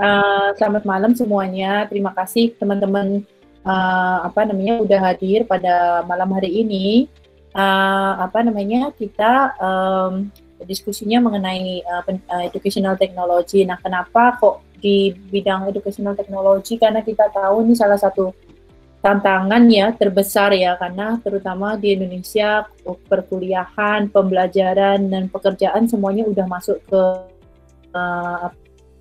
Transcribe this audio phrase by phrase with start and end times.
[0.00, 1.84] Uh, selamat malam semuanya.
[1.84, 3.28] Terima kasih teman-teman
[3.60, 7.12] uh, apa namanya udah hadir pada malam hari ini.
[7.52, 10.32] Uh, apa namanya kita um,
[10.64, 12.08] diskusinya mengenai uh,
[12.48, 13.68] educational technology.
[13.68, 16.80] Nah, kenapa kok di bidang educational technology?
[16.80, 18.32] Karena kita tahu ini salah satu
[19.04, 22.64] tantangan ya terbesar ya karena terutama di Indonesia
[23.12, 27.02] perkuliahan, pembelajaran dan pekerjaan semuanya udah masuk ke
[27.92, 28.48] uh,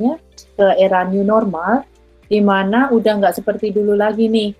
[0.02, 0.16] ya,
[0.58, 1.86] ke era new normal
[2.32, 4.52] di mana udah nggak seperti dulu lagi nih.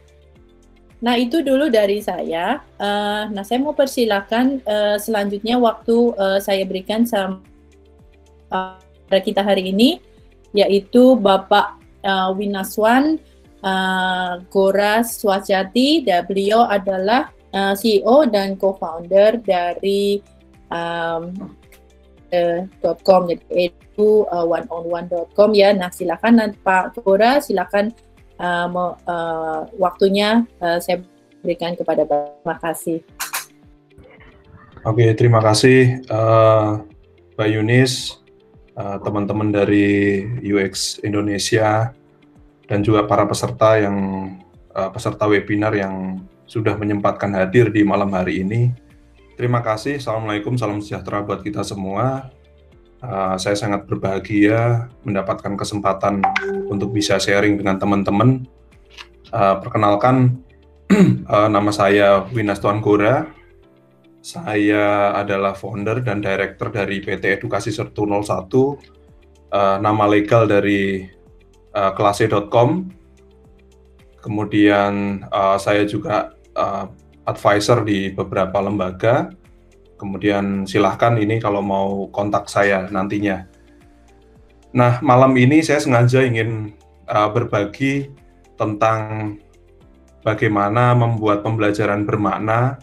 [1.02, 2.62] Nah itu dulu dari saya.
[2.77, 7.41] Uh, nah saya mau persilakan uh, selanjutnya waktu uh, saya berikan sama
[8.54, 8.77] uh,
[9.09, 9.98] kita hari ini
[10.52, 13.17] yaitu Bapak uh, Winaswan
[13.66, 16.05] uh, Gora Swajati.
[16.28, 20.22] Beliau adalah uh, CEO dan co-founder dari
[20.70, 21.34] um,
[22.31, 25.75] uh, .com jadi edu uh, one on one.com ya.
[25.75, 27.92] Nah silakan nanti Pak Gora silakan
[28.39, 31.03] uh, mau, uh, waktunya uh, saya
[31.45, 32.41] berikan kepada Bapak.
[32.41, 33.00] Terima kasih.
[34.81, 36.81] Oke, terima kasih uh,
[37.38, 38.17] Mbak Yunis,
[38.78, 41.94] teman-teman uh, dari UX Indonesia,
[42.66, 43.97] dan juga para peserta yang
[44.73, 48.73] uh, peserta webinar yang sudah menyempatkan hadir di malam hari ini.
[49.42, 49.97] Terima kasih.
[49.97, 52.30] Assalamualaikum, salam sejahtera buat kita semua.
[53.02, 56.22] Uh, saya sangat berbahagia mendapatkan kesempatan
[56.70, 58.45] untuk bisa sharing dengan teman-teman.
[59.34, 60.45] Uh, perkenalkan,
[61.25, 63.34] uh, nama saya Winas Tuan Gora.
[64.22, 68.22] Saya adalah founder dan director dari PT Edukasi Sertu 01.
[68.22, 68.78] Uh,
[69.81, 71.09] nama legal dari
[71.73, 72.94] uh, klase.com.
[74.22, 77.00] Kemudian uh, saya juga uh,
[77.32, 79.32] advisor di beberapa lembaga.
[79.96, 83.46] Kemudian silahkan ini kalau mau kontak saya nantinya.
[84.74, 86.74] Nah, malam ini saya sengaja ingin
[87.06, 88.09] uh, berbagi
[88.58, 89.36] tentang
[90.25, 92.81] bagaimana membuat pembelajaran bermakna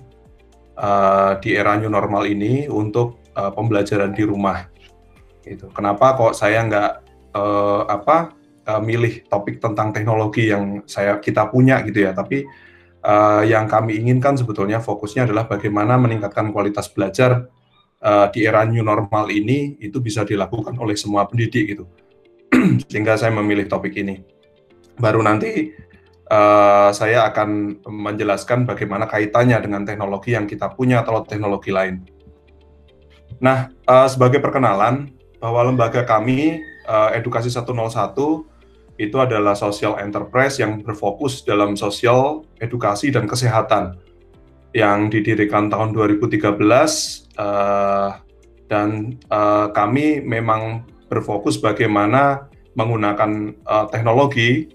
[0.78, 4.68] uh, di era new normal ini untuk uh, pembelajaran di rumah.
[5.42, 5.70] Gitu.
[5.72, 6.92] Kenapa kok saya nggak
[7.34, 8.36] uh, apa
[8.68, 12.44] uh, milih topik tentang teknologi yang saya kita punya gitu ya, tapi
[13.04, 17.46] uh, yang kami inginkan sebetulnya fokusnya adalah bagaimana meningkatkan kualitas belajar
[18.02, 21.84] uh, di era new normal ini itu bisa dilakukan oleh semua pendidik gitu.
[22.90, 24.24] Sehingga saya memilih topik ini.
[24.98, 25.70] Baru nanti
[26.30, 32.02] uh, saya akan menjelaskan bagaimana kaitannya dengan teknologi yang kita punya atau teknologi lain.
[33.38, 36.58] Nah, uh, sebagai perkenalan bahwa lembaga kami
[36.90, 37.70] uh, Edukasi 101
[38.98, 43.94] itu adalah social enterprise yang berfokus dalam sosial, edukasi, dan kesehatan
[44.74, 46.58] yang didirikan tahun 2013
[47.38, 48.10] uh,
[48.68, 54.68] dan uh, kami memang berfokus bagaimana menggunakan uh, teknologi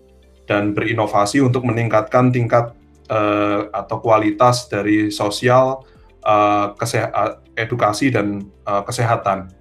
[0.50, 2.73] dan berinovasi untuk meningkatkan tingkat
[3.13, 5.85] uh, atau kualitas dari sosial,
[6.25, 6.73] uh,
[7.53, 9.53] edukasi dan uh, kesehatan.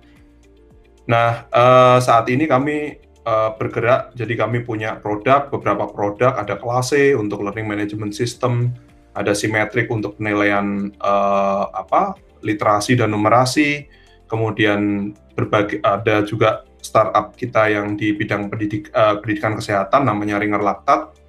[1.06, 4.14] Nah, uh, saat ini kami uh, bergerak.
[4.14, 8.74] Jadi kami punya produk, beberapa produk, ada klase untuk learning management system,
[9.12, 13.86] ada simetrik untuk penilaian uh, apa literasi dan numerasi,
[14.26, 20.62] kemudian berbagai ada juga startup kita yang di bidang pendidik, uh, pendidikan kesehatan namanya Ringer
[20.62, 21.22] Laktat.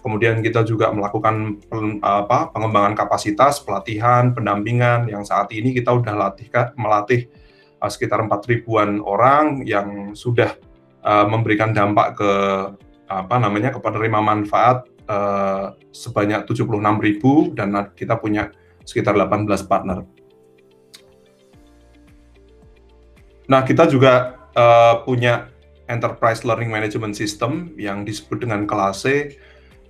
[0.00, 1.60] Kemudian kita juga melakukan
[2.00, 7.28] apa, pengembangan kapasitas, pelatihan, pendampingan yang saat ini kita sudah latih, melatih
[7.84, 10.56] sekitar 4 ribuan orang yang sudah
[11.04, 12.32] uh, memberikan dampak ke
[13.10, 18.54] apa namanya ke penerima manfaat uh, sebanyak 76.000 dan kita punya
[18.86, 20.06] sekitar 18 partner.
[23.50, 25.50] Nah, kita juga uh, punya
[25.90, 29.34] Enterprise Learning Management System yang disebut dengan Klase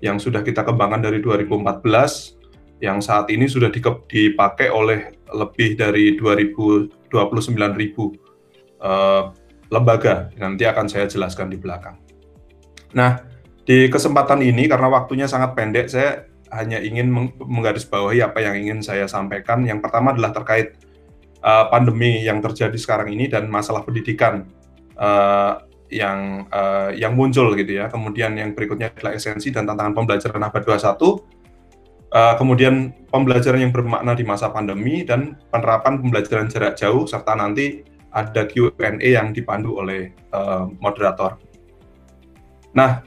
[0.00, 2.40] yang sudah kita kembangkan dari 2014
[2.80, 3.68] yang saat ini sudah
[4.08, 7.12] dipakai oleh lebih dari 2029.000
[8.80, 9.28] uh,
[9.70, 10.28] lembaga.
[10.36, 11.96] Nanti akan saya jelaskan di belakang.
[12.92, 13.22] Nah,
[13.62, 17.06] di kesempatan ini karena waktunya sangat pendek, saya hanya ingin
[17.38, 19.62] menggarisbawahi apa yang ingin saya sampaikan.
[19.62, 20.74] Yang pertama adalah terkait
[21.46, 24.50] uh, pandemi yang terjadi sekarang ini dan masalah pendidikan
[24.98, 27.86] uh, yang uh, yang muncul gitu ya.
[27.86, 31.38] Kemudian yang berikutnya adalah esensi dan tantangan pembelajaran abad 21.
[32.10, 37.86] Uh, kemudian pembelajaran yang bermakna di masa pandemi dan penerapan pembelajaran jarak jauh serta nanti
[38.10, 41.38] ada Q&A yang dipandu oleh uh, moderator.
[42.74, 43.02] Nah,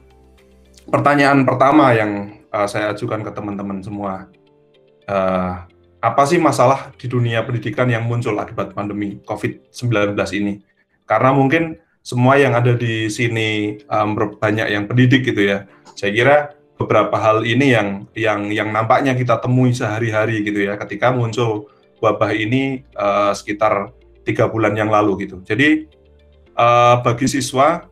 [0.88, 4.28] pertanyaan pertama yang uh, saya ajukan ke teman-teman semua,
[5.08, 5.64] uh,
[6.04, 10.60] apa sih masalah di dunia pendidikan yang muncul akibat pandemi COVID-19 ini?
[11.08, 15.64] Karena mungkin semua yang ada di sini um, banyak yang pendidik gitu ya.
[15.96, 16.36] Saya kira
[16.76, 21.72] beberapa hal ini yang yang yang nampaknya kita temui sehari-hari gitu ya ketika muncul
[22.04, 25.44] wabah ini uh, sekitar tiga bulan yang lalu gitu.
[25.44, 25.88] Jadi
[26.56, 27.88] uh, bagi siswa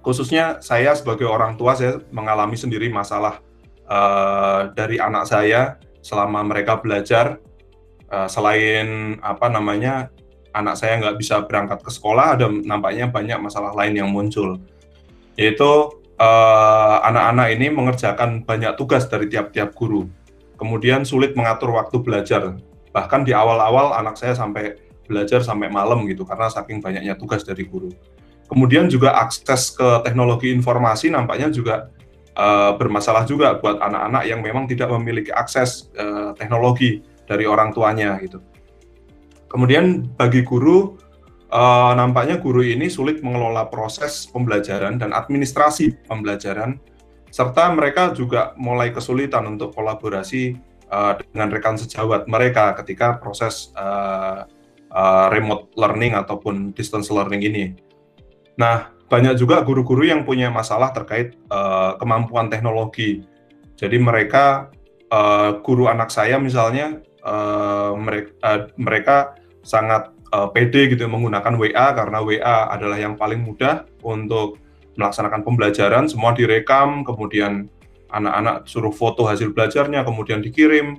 [0.00, 3.44] khususnya saya sebagai orang tua saya mengalami sendiri masalah
[3.84, 7.36] uh, dari anak saya selama mereka belajar
[8.08, 10.08] uh, selain apa namanya
[10.56, 14.58] anak saya nggak bisa berangkat ke sekolah, ada nampaknya banyak masalah lain yang muncul,
[15.38, 15.72] yaitu
[17.06, 20.10] anak-anak uh, ini mengerjakan banyak tugas dari tiap-tiap guru,
[20.58, 22.58] kemudian sulit mengatur waktu belajar,
[22.90, 24.74] bahkan di awal-awal anak saya sampai
[25.10, 27.90] belajar sampai malam gitu karena saking banyaknya tugas dari guru.
[28.46, 31.90] Kemudian juga akses ke teknologi informasi nampaknya juga
[32.34, 38.18] uh, bermasalah juga buat anak-anak yang memang tidak memiliki akses uh, teknologi dari orang tuanya
[38.22, 38.42] gitu.
[39.50, 40.98] Kemudian bagi guru,
[41.50, 46.78] uh, nampaknya guru ini sulit mengelola proses pembelajaran dan administrasi pembelajaran,
[47.30, 50.70] serta mereka juga mulai kesulitan untuk kolaborasi
[51.30, 54.42] dengan rekan sejawat mereka ketika proses uh,
[54.92, 57.64] uh, remote learning ataupun distance learning ini.
[58.58, 63.26] Nah, banyak juga guru-guru yang punya masalah terkait uh, kemampuan teknologi.
[63.74, 64.70] Jadi mereka,
[65.10, 69.16] uh, guru anak saya misalnya, uh, mereka, uh, mereka
[69.66, 74.62] sangat uh, pede gitu menggunakan WA karena WA adalah yang paling mudah untuk
[74.94, 77.72] melaksanakan pembelajaran, semua direkam, kemudian
[78.10, 80.98] anak-anak suruh foto hasil belajarnya, kemudian dikirim,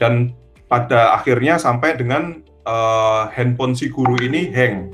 [0.00, 0.32] dan
[0.66, 4.92] pada akhirnya sampai dengan uh, handphone si guru ini hang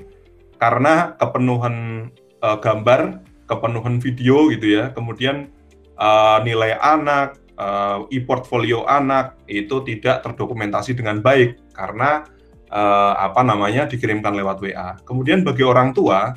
[0.63, 2.09] karena kepenuhan
[2.41, 5.51] uh, gambar, kepenuhan video gitu ya, kemudian
[5.99, 12.25] uh, nilai anak, uh, e-portfolio anak itu tidak terdokumentasi dengan baik karena
[12.71, 14.97] uh, apa namanya dikirimkan lewat WA.
[15.05, 16.33] Kemudian bagi orang tua,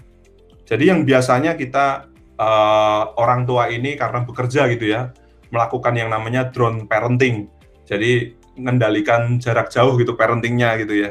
[0.67, 5.13] jadi yang biasanya kita uh, orang tua ini karena bekerja gitu ya,
[5.53, 7.47] melakukan yang namanya drone parenting.
[7.87, 11.09] Jadi mengendalikan jarak jauh gitu parentingnya gitu ya.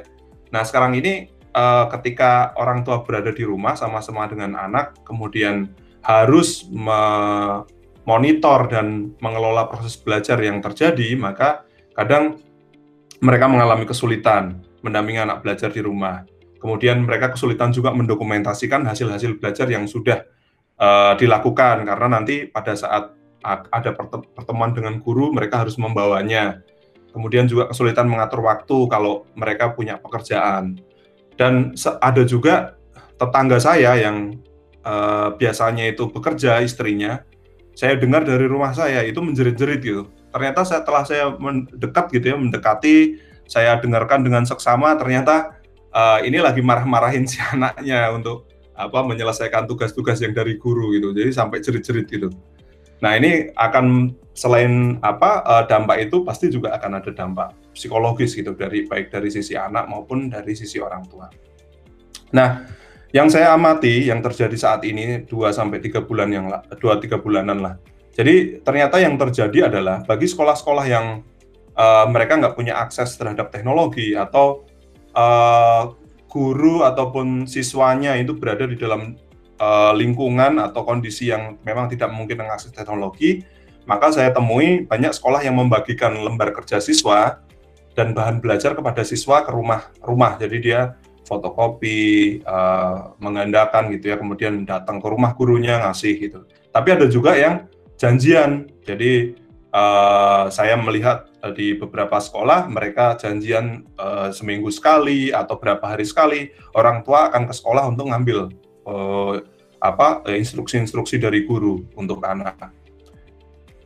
[0.51, 5.73] Nah sekarang ini uh, ketika orang tua berada di rumah sama-sama dengan anak, kemudian
[6.05, 11.67] harus memonitor dan mengelola proses belajar yang terjadi, maka
[11.97, 12.39] kadang
[13.19, 16.23] mereka mengalami kesulitan mendampingi anak belajar di rumah.
[16.63, 20.23] Kemudian mereka kesulitan juga mendokumentasikan hasil-hasil belajar yang sudah
[20.79, 23.17] uh, dilakukan karena nanti pada saat
[23.47, 23.95] ada
[24.35, 26.67] pertemuan dengan guru mereka harus membawanya.
[27.17, 30.77] Kemudian juga kesulitan mengatur waktu kalau mereka punya pekerjaan.
[31.33, 31.73] Dan
[32.05, 32.77] ada juga
[33.17, 34.37] tetangga saya yang
[34.85, 37.25] uh, biasanya itu bekerja istrinya,
[37.73, 40.13] saya dengar dari rumah saya itu menjerit-jerit gitu.
[40.29, 43.17] Ternyata setelah saya mendekat gitu ya, mendekati
[43.49, 45.57] saya dengarkan dengan seksama ternyata
[45.97, 48.45] uh, ini lagi marah-marahin si anaknya untuk
[48.77, 51.17] apa menyelesaikan tugas-tugas yang dari guru gitu.
[51.17, 52.29] Jadi sampai cerit-cerit gitu.
[53.01, 58.53] Nah, ini akan selain apa uh, dampak itu pasti juga akan ada dampak psikologis gitu
[58.53, 61.33] dari baik dari sisi anak maupun dari sisi orang tua.
[62.37, 62.69] Nah,
[63.17, 67.65] yang saya amati yang terjadi saat ini 2 sampai 3 bulan yang 2 3 bulanan
[67.65, 67.75] lah.
[68.13, 71.25] Jadi ternyata yang terjadi adalah bagi sekolah-sekolah yang
[71.73, 74.69] uh, mereka nggak punya akses terhadap teknologi atau
[75.17, 75.97] uh,
[76.29, 79.17] guru ataupun siswanya itu berada di dalam
[79.61, 83.41] uh, lingkungan atau kondisi yang memang tidak mungkin mengakses teknologi,
[83.87, 87.41] maka saya temui banyak sekolah yang membagikan lembar kerja siswa
[87.97, 90.37] dan bahan belajar kepada siswa ke rumah-rumah.
[90.37, 96.47] Jadi dia fotokopi, uh, mengandalkan gitu ya, kemudian datang ke rumah gurunya ngasih gitu.
[96.71, 97.67] Tapi ada juga yang
[97.99, 98.71] janjian.
[98.87, 99.35] Jadi
[99.75, 106.07] uh, saya melihat uh, di beberapa sekolah mereka janjian uh, seminggu sekali atau berapa hari
[106.07, 108.55] sekali orang tua akan ke sekolah untuk ngambil
[108.87, 109.43] uh,
[109.83, 112.86] apa instruksi-instruksi dari guru untuk anak.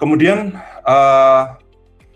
[0.00, 0.56] Kemudian
[0.88, 1.60] uh,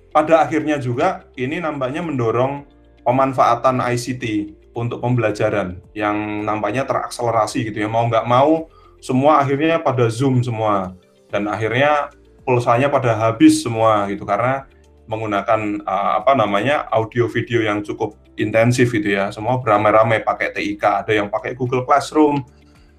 [0.09, 2.65] pada akhirnya juga ini nampaknya mendorong
[3.05, 4.25] pemanfaatan ICT
[4.73, 7.89] untuk pembelajaran yang nampaknya terakselerasi gitu ya.
[7.93, 8.73] Mau nggak mau
[9.05, 10.97] semua akhirnya pada zoom semua.
[11.29, 12.09] Dan akhirnya
[12.49, 14.65] pulsanya pada habis semua gitu karena
[15.05, 19.29] menggunakan uh, apa namanya audio video yang cukup intensif gitu ya.
[19.29, 22.41] Semua beramai-ramai pakai TIK ada yang pakai Google Classroom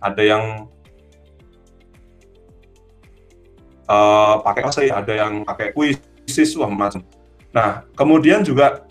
[0.06, 0.70] ada yang
[3.89, 7.01] uh, pakai sih ada yang pakai Quizzes wah macam
[7.56, 8.84] nah kemudian juga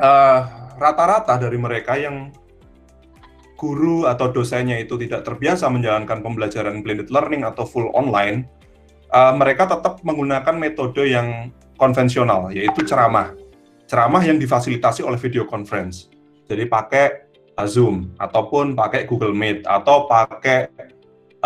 [0.00, 0.40] uh,
[0.76, 2.34] rata-rata dari mereka yang
[3.56, 8.44] guru atau dosennya itu tidak terbiasa menjalankan pembelajaran blended learning atau full online
[9.12, 13.36] uh, mereka tetap menggunakan metode yang konvensional, yaitu ceramah.
[13.86, 16.10] Ceramah yang difasilitasi oleh video conference.
[16.50, 17.28] Jadi pakai
[17.64, 20.68] Zoom ataupun pakai Google Meet atau pakai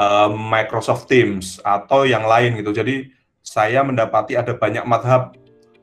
[0.01, 2.73] uh, Microsoft Teams atau yang lain gitu.
[2.73, 3.13] Jadi
[3.45, 5.37] saya mendapati ada banyak madhab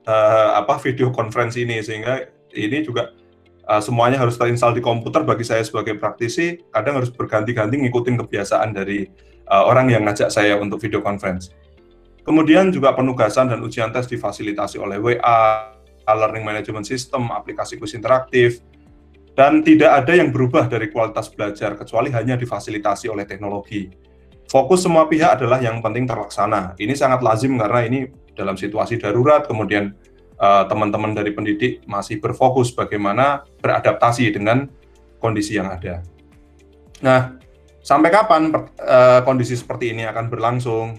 [0.10, 2.26] uh, apa video conference ini sehingga
[2.58, 3.14] ini juga
[3.70, 8.74] uh, semuanya harus terinstall di komputer bagi saya sebagai praktisi kadang harus berganti-ganti ngikutin kebiasaan
[8.74, 9.06] dari
[9.54, 11.54] uh, orang yang ngajak saya untuk video conference.
[12.28, 15.72] Kemudian juga penugasan dan ujian tes difasilitasi oleh WA,
[16.12, 18.60] learning management system, aplikasi kuis interaktif,
[19.38, 23.86] dan tidak ada yang berubah dari kualitas belajar kecuali hanya difasilitasi oleh teknologi.
[24.50, 26.74] Fokus semua pihak adalah yang penting terlaksana.
[26.82, 29.94] Ini sangat lazim karena ini dalam situasi darurat, kemudian
[30.42, 34.66] eh, teman-teman uh, dari pendidik masih berfokus bagaimana beradaptasi dengan
[35.22, 36.02] kondisi yang ada.
[37.06, 37.38] Nah,
[37.86, 38.50] sampai kapan
[38.82, 40.98] uh, kondisi seperti ini akan berlangsung?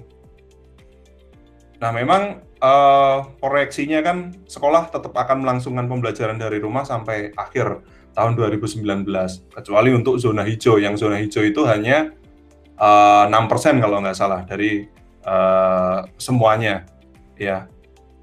[1.82, 8.34] Nah, memang uh, proyeksinya kan sekolah tetap akan melangsungkan pembelajaran dari rumah sampai akhir tahun
[8.34, 8.82] 2019.
[9.54, 12.10] Kecuali untuk zona hijau, yang zona hijau itu hanya
[12.74, 14.90] uh, eh, 6% kalau nggak salah dari
[15.22, 16.82] uh, semuanya.
[17.38, 17.70] Ya,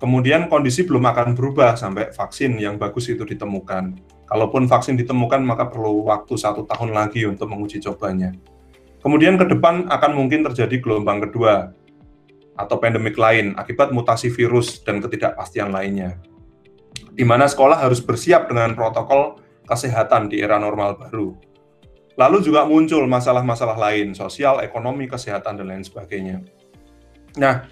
[0.04, 3.96] kemudian kondisi belum akan berubah sampai vaksin yang bagus itu ditemukan.
[4.28, 8.36] Kalaupun vaksin ditemukan, maka perlu waktu satu tahun lagi untuk menguji cobanya.
[9.00, 11.72] Kemudian ke depan akan mungkin terjadi gelombang kedua,
[12.56, 16.16] atau pandemik lain akibat mutasi virus dan ketidakpastian lainnya.
[17.16, 21.34] Di mana sekolah harus bersiap dengan protokol kesehatan di era normal baru.
[22.16, 26.48] Lalu juga muncul masalah-masalah lain, sosial, ekonomi, kesehatan, dan lain sebagainya.
[27.36, 27.68] Nah,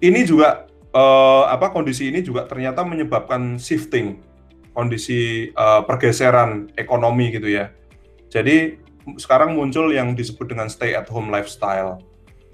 [0.00, 0.64] ini juga
[0.96, 4.24] eh, apa kondisi ini juga ternyata menyebabkan shifting
[4.72, 7.68] kondisi eh, pergeseran ekonomi gitu ya.
[8.32, 8.80] Jadi
[9.20, 12.00] sekarang muncul yang disebut dengan stay at home lifestyle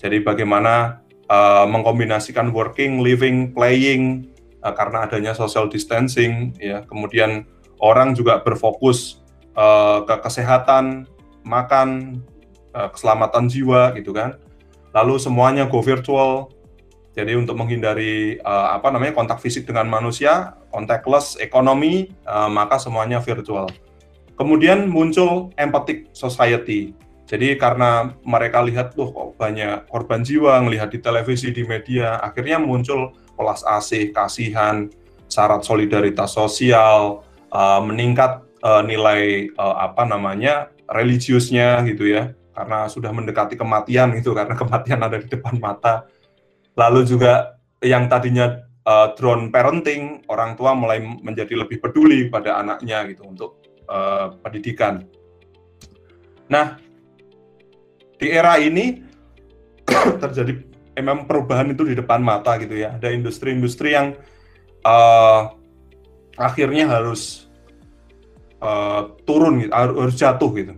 [0.02, 0.98] jadi bagaimana
[1.30, 4.26] uh, mengkombinasikan working, living, playing
[4.66, 6.82] uh, karena adanya social distancing, ya.
[6.90, 7.46] Kemudian
[7.82, 9.18] orang juga berfokus
[9.58, 11.10] uh, ke kesehatan,
[11.42, 12.22] makan,
[12.70, 14.38] uh, keselamatan jiwa, gitu kan.
[14.94, 16.54] Lalu semuanya go virtual.
[17.12, 23.20] Jadi untuk menghindari uh, apa namanya kontak fisik dengan manusia, contactless ekonomi, uh, maka semuanya
[23.20, 23.68] virtual.
[24.38, 26.96] Kemudian muncul empathic society
[27.32, 32.60] jadi karena mereka lihat tuh kok banyak korban jiwa, ngelihat di televisi, di media, akhirnya
[32.60, 34.92] muncul pelas asih, kasihan,
[35.32, 43.12] syarat solidaritas sosial, uh, meningkat uh, nilai uh, apa namanya religiusnya gitu ya, karena sudah
[43.12, 46.08] mendekati kematian itu karena kematian ada di depan mata.
[46.72, 53.04] Lalu juga yang tadinya uh, drone parenting, orang tua mulai menjadi lebih peduli pada anaknya
[53.12, 53.60] gitu untuk
[53.92, 55.04] uh, pendidikan.
[56.48, 56.80] Nah,
[58.16, 59.02] di era ini
[60.22, 60.52] terjadi
[60.96, 62.96] memang perubahan itu di depan mata gitu ya.
[62.96, 64.16] Ada industri-industri yang
[64.84, 65.61] uh,
[66.42, 67.46] akhirnya harus
[68.58, 70.74] uh, turun, gitu, harus jatuh gitu.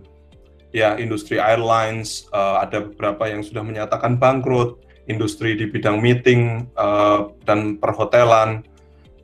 [0.75, 7.33] Ya, industri airlines uh, ada beberapa yang sudah menyatakan bangkrut, industri di bidang meeting uh,
[7.49, 8.61] dan perhotelan,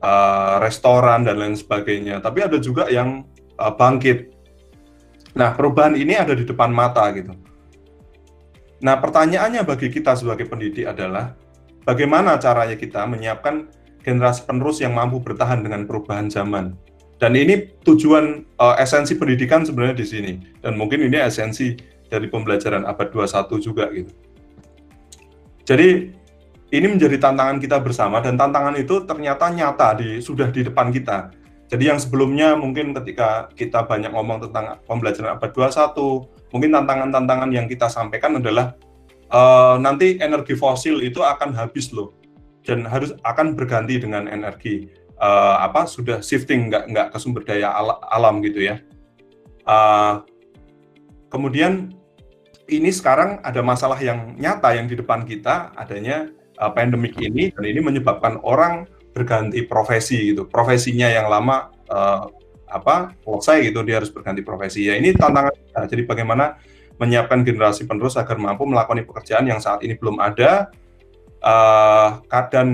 [0.02, 2.18] uh, restoran dan lain sebagainya.
[2.18, 3.22] Tapi ada juga yang
[3.60, 4.32] uh, bangkit.
[5.38, 7.32] Nah, perubahan ini ada di depan mata gitu
[8.82, 11.38] Nah, pertanyaannya bagi kita sebagai pendidik adalah
[11.86, 13.70] bagaimana caranya kita menyiapkan
[14.02, 16.74] generasi penerus yang mampu bertahan dengan perubahan zaman.
[17.22, 20.32] Dan ini tujuan uh, esensi pendidikan sebenarnya di sini.
[20.58, 21.78] Dan mungkin ini esensi
[22.10, 24.10] dari pembelajaran abad 21 juga gitu.
[25.62, 26.10] Jadi
[26.74, 31.30] ini menjadi tantangan kita bersama dan tantangan itu ternyata nyata di sudah di depan kita.
[31.70, 37.64] Jadi yang sebelumnya mungkin ketika kita banyak ngomong tentang pembelajaran abad 21, mungkin tantangan-tantangan yang
[37.64, 38.76] kita sampaikan adalah
[39.32, 42.12] uh, nanti energi fosil itu akan habis loh
[42.66, 44.90] dan harus akan berganti dengan energi.
[45.22, 48.82] Uh, apa sudah shifting nggak nggak ke sumber daya al alam gitu ya.
[49.62, 50.26] Uh,
[51.30, 51.94] kemudian
[52.66, 56.26] ini sekarang ada masalah yang nyata yang di depan kita adanya
[56.58, 60.48] uh, pandemik ini dan ini menyebabkan orang berganti profesi gitu.
[60.50, 62.26] Profesinya yang lama uh,
[62.72, 64.88] apa selesai gitu dia harus berganti profesi.
[64.88, 65.80] Ya ini tantangan kita.
[65.86, 66.58] Jadi bagaimana
[66.96, 70.72] menyiapkan generasi penerus agar mampu melakukan pekerjaan yang saat ini belum ada
[71.42, 72.22] uh,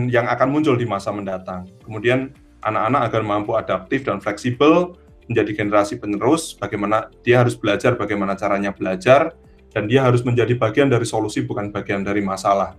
[0.08, 2.32] yang akan muncul di masa mendatang kemudian
[2.62, 4.94] anak-anak agar mampu adaptif dan fleksibel
[5.28, 9.36] menjadi generasi penerus bagaimana dia harus belajar bagaimana caranya belajar
[9.68, 12.72] dan dia harus menjadi bagian dari solusi bukan bagian dari masalah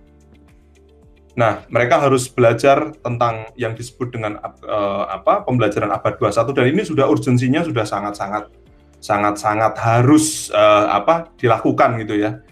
[1.38, 6.82] Nah, mereka harus belajar tentang yang disebut dengan uh, apa pembelajaran abad 21 dan ini
[6.82, 8.50] sudah urgensinya sudah sangat-sangat
[9.00, 12.42] sangat-sangat harus uh, apa dilakukan gitu ya.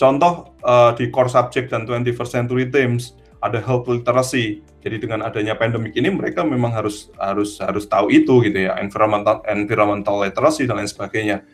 [0.00, 5.54] Contoh uh, di core subject dan 21st century themes ada health literacy Jadi dengan adanya
[5.54, 10.82] pandemik ini mereka memang harus harus harus tahu itu gitu ya, environmental environmental literacy dan
[10.82, 11.46] lain sebagainya.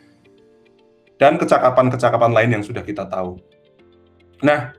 [1.21, 3.37] Dan kecakapan-kecakapan lain yang sudah kita tahu.
[4.41, 4.73] Nah,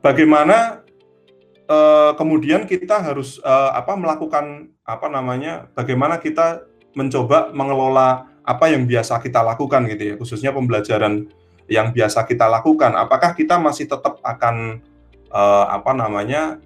[0.00, 0.88] bagaimana
[1.68, 5.68] uh, kemudian kita harus uh, apa melakukan apa namanya?
[5.76, 6.64] Bagaimana kita
[6.96, 11.28] mencoba mengelola apa yang biasa kita lakukan gitu ya, khususnya pembelajaran
[11.66, 12.94] yang biasa kita lakukan.
[12.94, 14.80] Apakah kita masih tetap akan
[15.30, 16.62] uh, apa namanya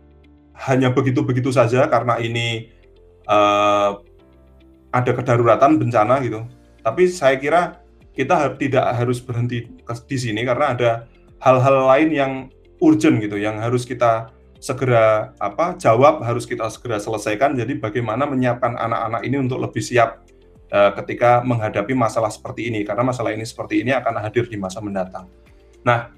[0.68, 2.68] hanya begitu-begitu saja karena ini
[3.24, 3.96] uh,
[4.92, 6.44] ada kedaruratan bencana gitu.
[6.80, 7.80] Tapi saya kira
[8.12, 9.64] kita tidak harus berhenti
[10.06, 10.90] di sini karena ada
[11.40, 12.32] hal-hal lain yang
[12.82, 14.28] urgent gitu yang harus kita
[14.60, 20.20] segera apa jawab harus kita segera selesaikan jadi bagaimana menyiapkan anak-anak ini untuk lebih siap
[20.72, 24.80] uh, ketika menghadapi masalah seperti ini karena masalah ini seperti ini akan hadir di masa
[24.80, 25.28] mendatang.
[25.86, 26.10] Nah,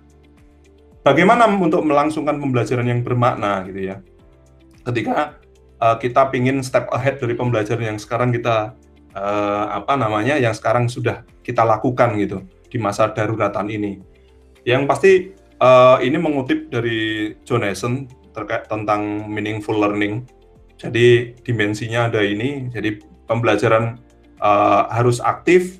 [1.02, 3.96] bagaimana untuk melangsungkan pembelajaran yang bermakna gitu ya?
[4.82, 5.38] ketika
[5.78, 8.74] uh, kita ingin step ahead dari pembelajaran yang sekarang kita
[9.14, 14.02] uh, apa namanya yang sekarang sudah kita lakukan gitu di masa daruratan ini.
[14.62, 15.12] Yang pasti
[15.62, 20.24] uh, ini mengutip dari John Essen terkait tentang meaningful learning.
[20.78, 22.70] Jadi dimensinya ada ini.
[22.72, 23.98] Jadi pembelajaran
[24.42, 25.78] uh, harus aktif.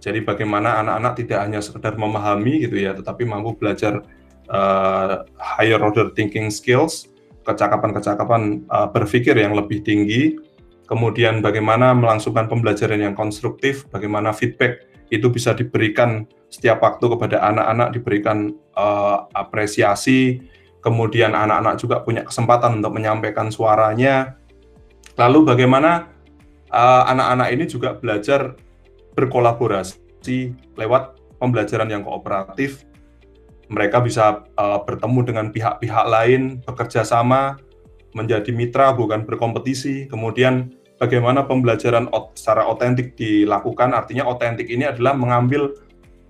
[0.00, 4.00] Jadi bagaimana anak-anak tidak hanya sekedar memahami gitu ya, tetapi mampu belajar
[4.48, 7.10] uh, higher order thinking skills
[7.48, 10.36] kecakapan-kecakapan uh, berpikir yang lebih tinggi,
[10.84, 17.88] kemudian bagaimana melangsungkan pembelajaran yang konstruktif, bagaimana feedback itu bisa diberikan setiap waktu kepada anak-anak,
[17.96, 20.44] diberikan uh, apresiasi,
[20.84, 24.36] kemudian anak-anak juga punya kesempatan untuk menyampaikan suaranya.
[25.16, 26.17] Lalu bagaimana
[26.72, 28.56] uh, anak-anak ini juga belajar
[29.18, 32.86] berkolaborasi lewat pembelajaran yang kooperatif,
[33.68, 37.60] mereka bisa uh, bertemu dengan pihak-pihak lain, bekerja sama,
[38.16, 40.08] menjadi mitra bukan berkompetisi.
[40.08, 43.92] Kemudian bagaimana pembelajaran secara otentik dilakukan?
[43.92, 45.76] Artinya otentik ini adalah mengambil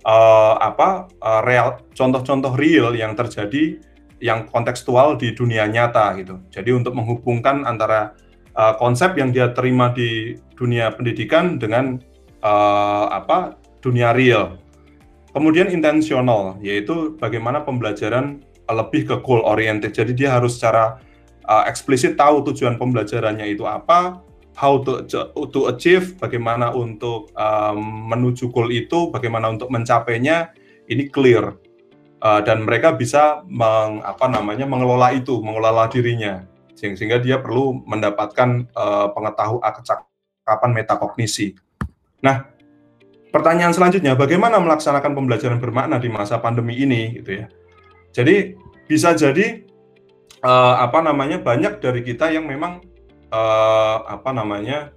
[0.02, 3.78] uh, apa uh, real contoh-contoh real yang terjadi
[4.18, 6.42] yang kontekstual di dunia nyata gitu.
[6.50, 8.18] Jadi untuk menghubungkan antara
[8.58, 12.02] uh, konsep yang dia terima di dunia pendidikan dengan
[12.42, 14.58] uh, apa dunia real.
[15.30, 19.94] Kemudian intensional, yaitu bagaimana pembelajaran lebih ke goal oriented.
[19.94, 20.98] Jadi dia harus secara
[21.46, 24.18] uh, eksplisit tahu tujuan pembelajarannya itu apa,
[24.58, 25.06] how to
[25.54, 30.50] to achieve, bagaimana untuk um, menuju goal itu, bagaimana untuk mencapainya,
[30.90, 31.54] ini clear.
[32.18, 36.42] Uh, dan mereka bisa meng, apa namanya mengelola itu, mengelola dirinya,
[36.78, 41.58] sehingga dia perlu mendapatkan uh, pengetahuan kecakapan metakognisi.
[42.22, 42.46] Nah,
[43.34, 47.46] pertanyaan selanjutnya, bagaimana melaksanakan pembelajaran bermakna di masa pandemi ini, gitu ya.
[48.14, 48.54] Jadi
[48.88, 49.68] bisa jadi
[50.42, 52.80] uh, apa namanya banyak dari kita yang memang
[53.28, 54.96] uh, apa namanya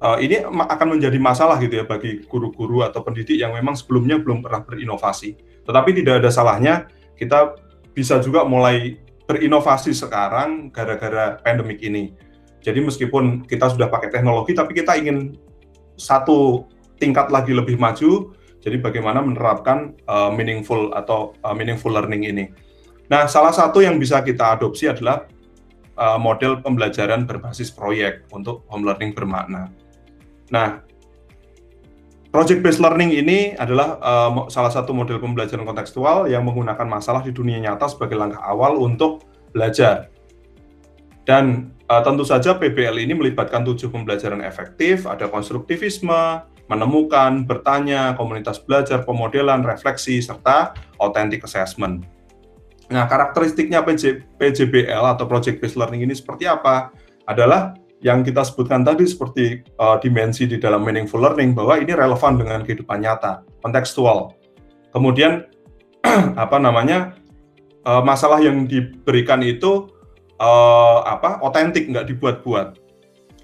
[0.00, 4.40] uh, ini akan menjadi masalah gitu ya bagi guru-guru atau pendidik yang memang sebelumnya belum
[4.40, 5.36] pernah berinovasi.
[5.62, 7.54] Tetapi tidak ada salahnya kita
[7.92, 8.98] bisa juga mulai
[9.32, 12.12] berinovasi sekarang gara-gara pandemik ini.
[12.60, 15.34] Jadi meskipun kita sudah pakai teknologi, tapi kita ingin
[15.96, 16.68] satu
[17.00, 18.36] tingkat lagi lebih maju.
[18.62, 22.44] Jadi bagaimana menerapkan uh, meaningful atau uh, meaningful learning ini.
[23.10, 25.26] Nah, salah satu yang bisa kita adopsi adalah
[25.98, 29.74] uh, model pembelajaran berbasis proyek untuk home learning bermakna.
[30.54, 30.86] Nah,
[32.32, 37.30] project based learning ini adalah uh, salah satu model pembelajaran kontekstual yang menggunakan masalah di
[37.30, 40.08] dunia nyata sebagai langkah awal untuk belajar.
[41.28, 46.42] Dan uh, tentu saja PBL ini melibatkan tujuh pembelajaran efektif, ada konstruktivisme,
[46.72, 52.02] menemukan, bertanya, komunitas belajar, pemodelan, refleksi, serta authentic assessment.
[52.88, 56.90] Nah, karakteristiknya PJ, PJBL atau Project Based Learning ini seperti apa?
[57.28, 62.34] Adalah yang kita sebutkan tadi seperti uh, dimensi di dalam meaningful learning bahwa ini relevan
[62.34, 64.34] dengan kehidupan nyata, kontekstual.
[64.90, 65.46] Kemudian
[66.44, 67.14] apa namanya
[67.86, 69.86] uh, masalah yang diberikan itu
[70.42, 72.82] uh, apa otentik nggak dibuat-buat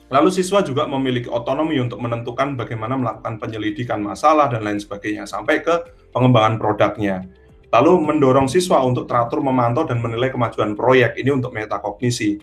[0.09, 5.61] Lalu siswa juga memiliki otonomi untuk menentukan bagaimana melakukan penyelidikan masalah dan lain sebagainya sampai
[5.61, 5.85] ke
[6.17, 7.29] pengembangan produknya.
[7.69, 12.41] Lalu mendorong siswa untuk teratur memantau dan menilai kemajuan proyek ini untuk metakognisi.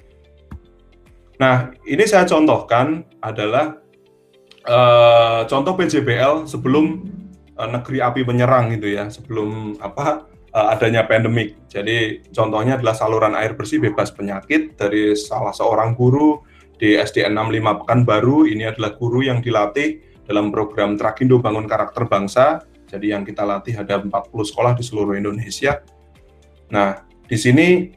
[1.35, 3.79] Nah, ini saya contohkan adalah
[4.67, 7.03] uh, contoh PJBL sebelum
[7.59, 11.59] uh, negeri api menyerang gitu ya, sebelum apa uh, adanya pandemik.
[11.67, 16.39] Jadi contohnya adalah saluran air bersih bebas penyakit dari salah seorang guru
[16.75, 22.63] di SDN 65 Pekanbaru ini adalah guru yang dilatih dalam program Trakindo Bangun Karakter Bangsa.
[22.85, 25.83] Jadi yang kita latih ada 40 sekolah di seluruh Indonesia.
[26.71, 27.91] Nah, di sini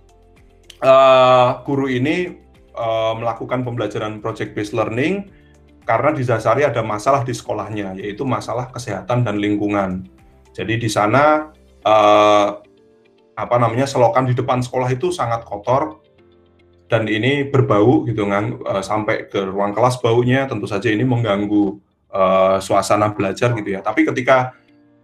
[0.83, 2.47] uh, guru ini
[2.79, 5.29] uh, melakukan pembelajaran project based learning
[5.83, 10.05] karena didasari ada masalah di sekolahnya, yaitu masalah kesehatan dan lingkungan.
[10.53, 11.49] Jadi di sana
[11.83, 12.49] uh,
[13.38, 16.05] apa namanya selokan di depan sekolah itu sangat kotor
[16.93, 21.81] dan ini berbau gitu kan uh, sampai ke ruang kelas baunya tentu saja ini mengganggu
[22.12, 23.81] uh, suasana belajar gitu ya.
[23.81, 24.53] Tapi ketika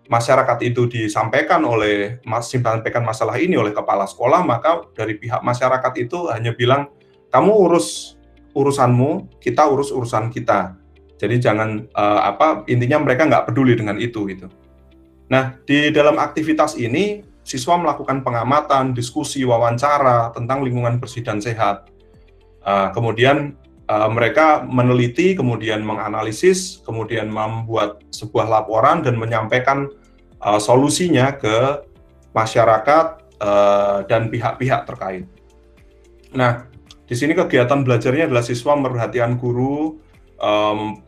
[0.04, 5.92] masyarakat itu disampaikan oleh mas sampaikan masalah ini oleh kepala sekolah maka dari pihak masyarakat
[5.96, 6.92] itu hanya bilang
[7.34, 8.14] kamu urus
[8.54, 10.78] urusanmu kita urus urusan kita
[11.18, 14.46] jadi jangan uh, apa intinya mereka nggak peduli dengan itu gitu
[15.26, 21.92] nah di dalam aktivitas ini siswa melakukan pengamatan, diskusi, wawancara tentang lingkungan bersih dan sehat.
[22.64, 23.52] Uh, kemudian
[23.92, 29.92] uh, mereka meneliti, kemudian menganalisis, kemudian membuat sebuah laporan dan menyampaikan
[30.40, 31.84] uh, solusinya ke
[32.32, 33.06] masyarakat
[33.44, 35.28] uh, dan pihak-pihak terkait.
[36.32, 36.66] Nah,
[37.14, 40.02] di sini kegiatan belajarnya adalah siswa memperhatikan guru
[40.42, 40.98] um,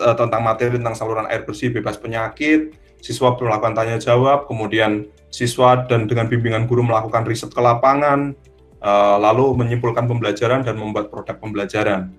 [0.00, 2.72] tentang materi tentang saluran air bersih bebas penyakit,
[3.04, 8.32] siswa melakukan tanya jawab, kemudian siswa dan dengan bimbingan guru melakukan riset ke lapangan,
[8.80, 12.16] uh, lalu menyimpulkan pembelajaran dan membuat produk pembelajaran.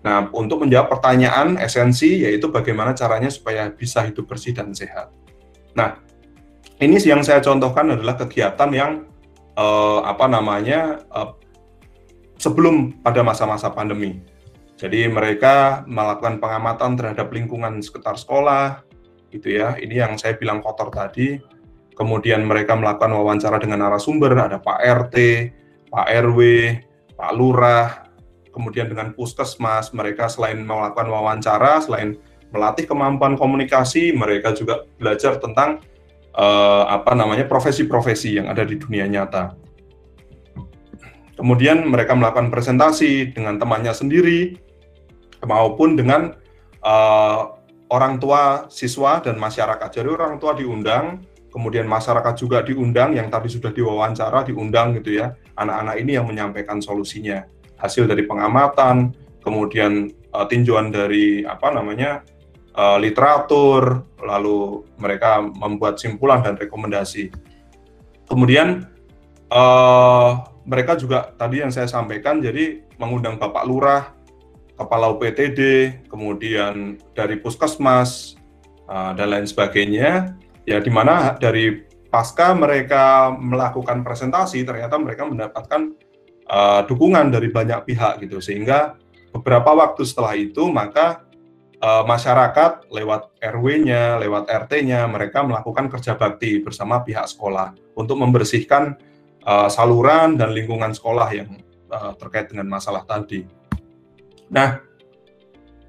[0.00, 5.12] Nah, untuk menjawab pertanyaan esensi yaitu bagaimana caranya supaya bisa hidup bersih dan sehat.
[5.76, 6.00] Nah,
[6.80, 9.04] ini yang saya contohkan adalah kegiatan yang
[9.52, 11.43] uh, apa namanya uh,
[12.38, 14.20] sebelum pada masa-masa pandemi.
[14.74, 18.82] Jadi mereka melakukan pengamatan terhadap lingkungan sekitar sekolah,
[19.30, 19.78] gitu ya.
[19.78, 21.38] Ini yang saya bilang kotor tadi
[21.94, 25.16] kemudian mereka melakukan wawancara dengan narasumber, ada Pak RT,
[25.88, 26.38] Pak RW,
[27.14, 28.10] Pak Lurah,
[28.50, 32.18] kemudian dengan puskesmas, mereka selain melakukan wawancara, selain
[32.50, 35.82] melatih kemampuan komunikasi, mereka juga belajar tentang
[36.34, 39.54] uh, apa namanya profesi-profesi yang ada di dunia nyata.
[41.34, 44.54] Kemudian mereka melakukan presentasi dengan temannya sendiri
[45.42, 46.38] maupun dengan
[46.86, 47.58] uh,
[47.90, 49.88] orang tua siswa dan masyarakat.
[49.90, 55.34] Jadi orang tua diundang kemudian masyarakat juga diundang yang tadi sudah diwawancara diundang gitu ya.
[55.58, 57.46] Anak-anak ini yang menyampaikan solusinya.
[57.78, 62.22] Hasil dari pengamatan kemudian uh, tinjauan dari apa namanya
[62.78, 67.30] uh, literatur lalu mereka membuat simpulan dan rekomendasi.
[68.24, 68.88] Kemudian
[69.52, 74.02] uh, mereka juga tadi yang saya sampaikan jadi mengundang bapak lurah
[74.74, 75.60] kepala UPTD
[76.10, 78.34] kemudian dari puskesmas
[78.88, 80.34] uh, dan lain sebagainya.
[80.64, 85.92] Ya di mana dari pasca mereka melakukan presentasi ternyata mereka mendapatkan
[86.48, 88.40] uh, dukungan dari banyak pihak gitu.
[88.40, 88.96] Sehingga
[89.36, 91.28] beberapa waktu setelah itu maka
[91.84, 98.96] uh, masyarakat lewat RW-nya, lewat RT-nya mereka melakukan kerja bakti bersama pihak sekolah untuk membersihkan
[99.44, 101.60] uh, saluran dan lingkungan sekolah yang
[101.92, 103.44] uh, terkait dengan masalah tadi.
[104.50, 104.80] Nah,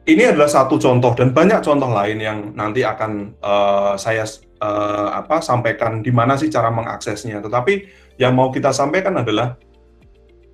[0.05, 4.27] ini adalah satu contoh dan banyak contoh lain yang nanti akan uh, saya
[4.61, 7.41] uh, apa sampaikan di mana sih cara mengaksesnya.
[7.41, 7.73] Tetapi
[8.21, 9.57] yang mau kita sampaikan adalah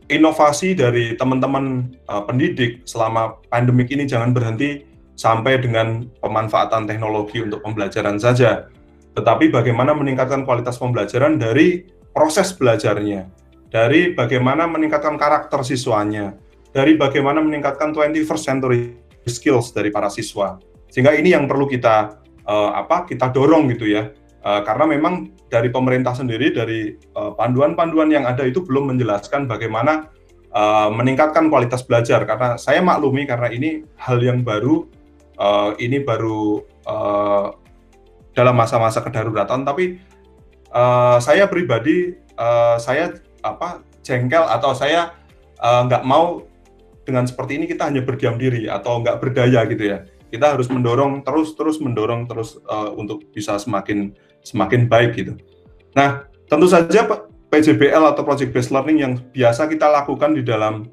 [0.07, 7.61] inovasi dari teman-teman uh, pendidik selama pandemik ini jangan berhenti sampai dengan pemanfaatan teknologi untuk
[7.61, 8.71] pembelajaran saja,
[9.13, 13.27] tetapi bagaimana meningkatkan kualitas pembelajaran dari proses belajarnya,
[13.71, 16.35] dari bagaimana meningkatkan karakter siswanya,
[16.71, 20.59] dari bagaimana meningkatkan 21st century skills dari para siswa.
[20.91, 24.11] Sehingga ini yang perlu kita uh, apa kita dorong gitu ya
[24.43, 29.51] uh, karena memang dari pemerintah sendiri dari eh, panduan-panduan uh, yang ada itu belum menjelaskan
[29.51, 30.07] bagaimana
[30.55, 34.87] uh, meningkatkan kualitas belajar karena saya maklumi karena ini hal yang baru
[35.35, 37.51] uh, ini baru uh,
[38.31, 39.99] dalam masa-masa kedaruratan tapi
[40.71, 45.13] uh, saya pribadi uh, saya apa jengkel atau saya
[45.61, 46.45] nggak uh, mau
[47.05, 51.21] dengan seperti ini kita hanya berdiam diri atau nggak berdaya gitu ya kita harus mendorong
[51.27, 55.35] terus terus mendorong terus uh, untuk bisa semakin semakin baik gitu.
[55.91, 57.03] Nah, tentu saja
[57.51, 60.87] PJBL atau project based learning yang biasa kita lakukan di dalam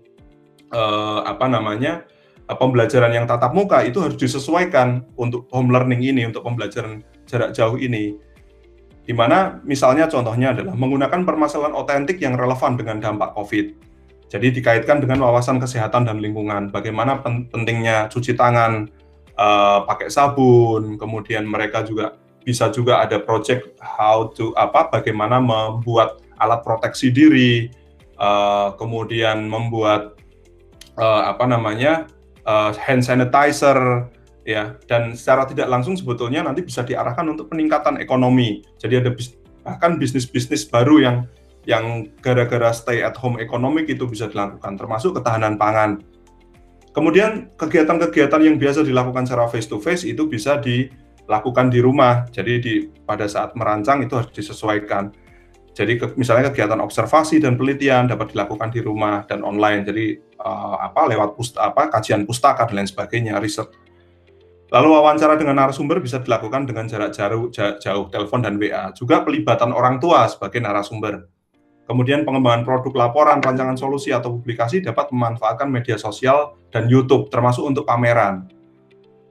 [0.75, 2.03] uh, apa namanya
[2.51, 7.79] pembelajaran yang tatap muka itu harus disesuaikan untuk home learning ini untuk pembelajaran jarak jauh
[7.79, 8.19] ini.
[9.09, 13.89] Di mana misalnya contohnya adalah menggunakan permasalahan otentik yang relevan dengan dampak COVID.
[14.29, 18.85] Jadi dikaitkan dengan wawasan kesehatan dan lingkungan, bagaimana pentingnya cuci tangan,
[19.41, 26.21] uh, pakai sabun, kemudian mereka juga bisa juga ada project how to apa bagaimana membuat
[26.37, 27.73] alat proteksi diri,
[28.21, 30.21] uh, kemudian membuat
[31.01, 32.05] uh, apa namanya
[32.45, 34.05] uh, hand sanitizer
[34.49, 38.65] ya dan secara tidak langsung sebetulnya nanti bisa diarahkan untuk peningkatan ekonomi.
[38.81, 41.17] Jadi ada bis, bahkan bisnis-bisnis baru yang
[41.69, 46.01] yang gara-gara stay at home ekonomik itu bisa dilakukan, termasuk ketahanan pangan.
[46.97, 52.25] Kemudian kegiatan-kegiatan yang biasa dilakukan secara face to face itu bisa dilakukan di rumah.
[52.33, 55.13] Jadi di pada saat merancang itu harus disesuaikan.
[55.77, 59.85] Jadi ke, misalnya kegiatan observasi dan penelitian dapat dilakukan di rumah dan online.
[59.85, 63.69] Jadi uh, apa lewat pusta, apa kajian pustaka dan lain sebagainya, riset.
[64.69, 68.93] Lalu wawancara dengan narasumber bisa dilakukan dengan jarak jauh, jauh telepon dan WA.
[68.93, 71.25] Juga pelibatan orang tua sebagai narasumber.
[71.89, 77.65] Kemudian pengembangan produk laporan, rancangan solusi atau publikasi dapat memanfaatkan media sosial dan YouTube termasuk
[77.65, 78.45] untuk pameran.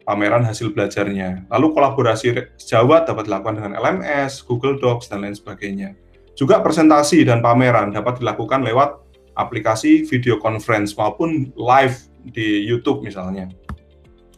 [0.10, 1.45] Pameran hasil belajarnya.
[1.54, 5.93] Lalu kolaborasi sejawat dapat dilakukan dengan LMS, Google Docs dan lain sebagainya.
[6.34, 9.06] Juga presentasi dan pameran dapat dilakukan lewat
[9.38, 13.54] aplikasi video conference maupun live di YouTube misalnya.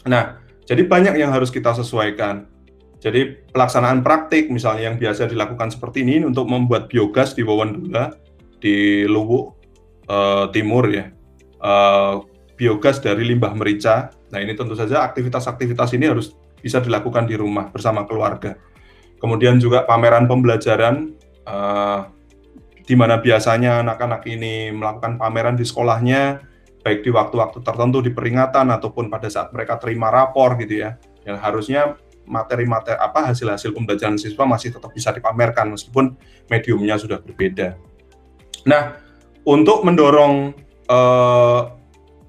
[0.04, 0.38] Nah,
[0.70, 2.46] jadi banyak yang harus kita sesuaikan.
[3.02, 8.14] Jadi pelaksanaan praktik misalnya yang biasa dilakukan seperti ini untuk membuat biogas di Wawandula
[8.62, 9.50] di Luwu
[10.06, 11.10] uh, Timur ya.
[11.58, 12.22] Uh,
[12.54, 14.14] biogas dari limbah merica.
[14.30, 18.60] Nah, ini tentu saja aktivitas-aktivitas ini harus bisa dilakukan di rumah bersama keluarga.
[19.18, 21.18] Kemudian juga pameran pembelajaran
[21.50, 22.14] uh,
[22.86, 26.46] di mana biasanya anak-anak ini melakukan pameran di sekolahnya
[26.80, 30.96] baik di waktu-waktu tertentu di peringatan ataupun pada saat mereka terima rapor gitu ya.
[31.28, 31.82] Yang harusnya
[32.30, 36.13] materi-materi apa hasil-hasil pembelajaran siswa masih tetap bisa dipamerkan meskipun
[36.48, 37.76] mediumnya sudah berbeda.
[38.70, 39.02] Nah,
[39.50, 40.54] untuk mendorong
[40.88, 41.62] uh,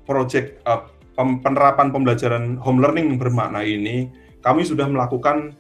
[0.09, 0.89] proyek uh,
[1.21, 4.09] penerapan pembelajaran home learning bermakna ini,
[4.41, 5.53] kami sudah melakukan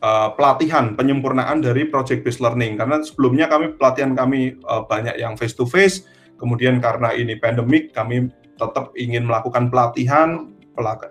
[0.00, 5.36] uh, pelatihan penyempurnaan dari project based learning karena sebelumnya kami pelatihan kami uh, banyak yang
[5.36, 6.08] face to face,
[6.42, 8.26] kemudian karena ini pandemik kami
[8.58, 10.50] tetap ingin melakukan pelatihan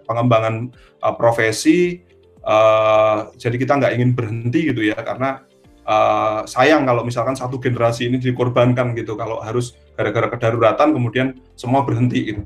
[0.03, 2.03] pengembangan uh, profesi
[2.41, 5.45] Uh, jadi kita nggak ingin berhenti gitu ya karena
[5.85, 11.85] uh, sayang kalau misalkan satu generasi ini dikorbankan gitu kalau harus gara-gara kedaruratan kemudian semua
[11.85, 12.41] berhenti gitu.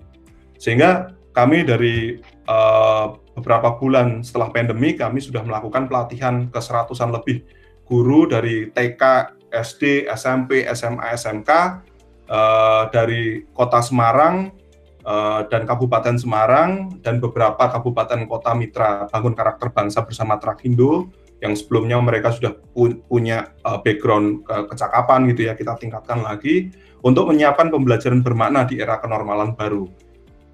[0.60, 2.20] Sehingga kami dari
[2.52, 7.48] uh, beberapa bulan setelah pandemi kami sudah melakukan pelatihan ke seratusan lebih
[7.88, 9.04] guru dari TK,
[9.56, 11.52] SD, SMP, SMA, SMK
[12.30, 14.54] uh, dari Kota Semarang
[15.06, 21.14] Eh, dan Kabupaten Semarang dan beberapa kabupaten kota mitra bangun karakter bangsa bersama Trakindo
[21.46, 26.74] yang sebelumnya mereka sudah pu punya uh, background uh, kecakapan gitu ya kita tingkatkan lagi
[27.06, 29.86] untuk menyiapkan pembelajaran bermakna di era kenormalan baru.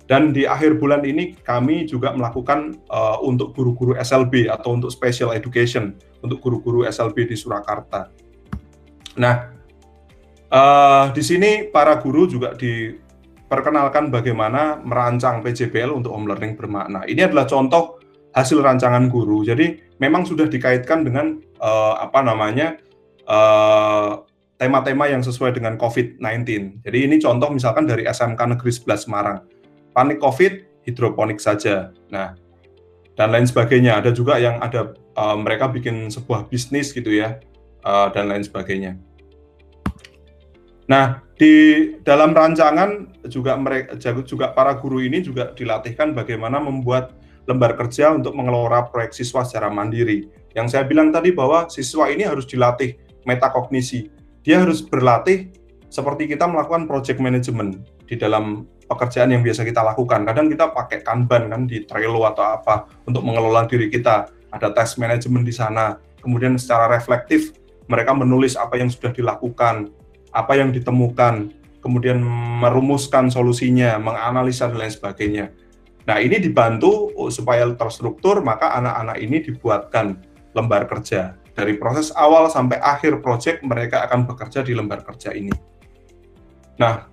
[0.04, 5.32] Dan di akhir bulan ini kami juga melakukan uh, untuk guru-guru SLB atau untuk special
[5.32, 8.12] education untuk guru-guru SLB di Surakarta.
[9.16, 9.61] Nah,
[10.52, 12.94] uh, di sini para guru juga di
[13.52, 17.04] perkenalkan bagaimana merancang PJBL untuk home learning bermakna.
[17.04, 18.00] Ini adalah contoh
[18.32, 19.44] hasil rancangan guru.
[19.44, 22.80] Jadi memang sudah dikaitkan dengan uh, apa namanya
[23.28, 24.12] eh,
[24.56, 26.48] tema-tema yang sesuai dengan COVID-19.
[26.86, 29.40] Jadi ini contoh misalkan dari SMK Negeri 11 Semarang.
[29.92, 31.92] Panik COVID, hidroponik saja.
[32.08, 32.40] Nah,
[33.20, 34.00] dan lain sebagainya.
[34.00, 37.42] Ada juga yang ada uh, mereka bikin sebuah bisnis gitu ya,
[37.84, 38.96] uh, dan lain sebagainya.
[40.92, 43.96] Nah, di dalam rancangan juga mereka
[44.28, 47.16] juga para guru ini juga dilatihkan bagaimana membuat
[47.48, 50.28] lembar kerja untuk mengelola proyek siswa secara mandiri.
[50.52, 54.12] Yang saya bilang tadi bahwa siswa ini harus dilatih metakognisi.
[54.44, 55.56] Dia harus berlatih
[55.88, 60.28] seperti kita melakukan project management di dalam pekerjaan yang biasa kita lakukan.
[60.28, 64.28] Kadang kita pakai Kanban kan di Trello atau apa untuk mengelola diri kita.
[64.52, 65.96] Ada task management di sana.
[66.20, 67.56] Kemudian secara reflektif
[67.88, 69.90] mereka menulis apa yang sudah dilakukan,
[70.32, 71.52] apa yang ditemukan,
[71.84, 72.20] kemudian
[72.62, 75.46] merumuskan solusinya, menganalisa dan lain sebagainya.
[76.08, 80.18] Nah, ini dibantu supaya terstruktur, maka anak-anak ini dibuatkan
[80.58, 81.38] lembar kerja.
[81.52, 85.52] Dari proses awal sampai akhir proyek, mereka akan bekerja di lembar kerja ini.
[86.80, 87.06] Nah,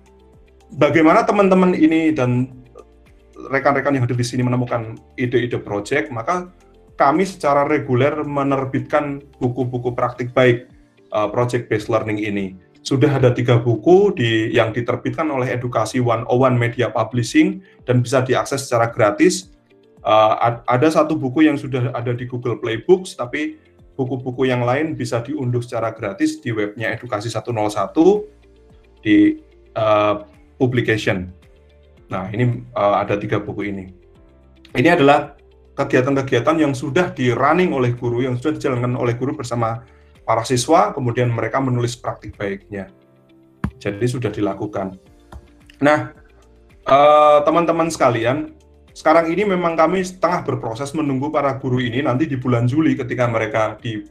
[0.73, 2.49] bagaimana teman-teman ini dan
[3.51, 6.49] rekan-rekan yang hadir di sini menemukan ide-ide proyek, maka
[6.97, 10.67] kami secara reguler menerbitkan buku-buku praktik baik
[11.15, 16.25] uh, project based learning ini sudah ada tiga buku di, yang diterbitkan oleh Edukasi 101
[16.55, 19.51] Media Publishing dan bisa diakses secara gratis.
[19.99, 23.59] Uh, ada satu buku yang sudah ada di Google Play Books, tapi
[23.99, 27.51] buku-buku yang lain bisa diunduh secara gratis di webnya Edukasi 101
[29.03, 29.43] di
[29.75, 30.23] uh,
[30.55, 31.27] publication.
[32.07, 33.85] Nah, ini uh, ada tiga buku ini.
[34.71, 35.35] Ini adalah
[35.75, 39.83] kegiatan-kegiatan yang sudah di running oleh guru, yang sudah dijalankan oleh guru bersama
[40.29, 42.93] para siswa, kemudian mereka menulis praktik baiknya.
[43.81, 44.93] Jadi sudah dilakukan.
[45.81, 46.13] Nah,
[46.85, 48.53] eh, teman-teman sekalian,
[48.93, 53.25] sekarang ini memang kami setengah berproses menunggu para guru ini nanti di bulan Juli ketika
[53.25, 54.05] mereka di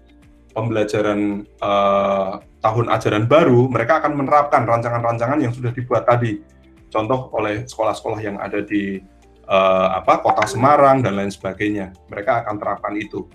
[0.56, 6.40] pembelajaran uh, tahun ajaran baru, mereka akan menerapkan rancangan-rancangan yang sudah dibuat tadi.
[6.88, 8.98] Contoh oleh sekolah-sekolah yang ada di
[9.46, 11.92] uh, apa kota Semarang dan lain sebagainya.
[12.08, 13.28] Mereka akan terapkan itu.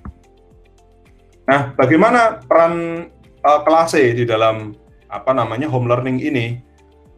[1.44, 3.08] Nah, bagaimana peran
[3.44, 4.72] uh, kelas E di dalam
[5.12, 6.60] apa namanya home learning ini?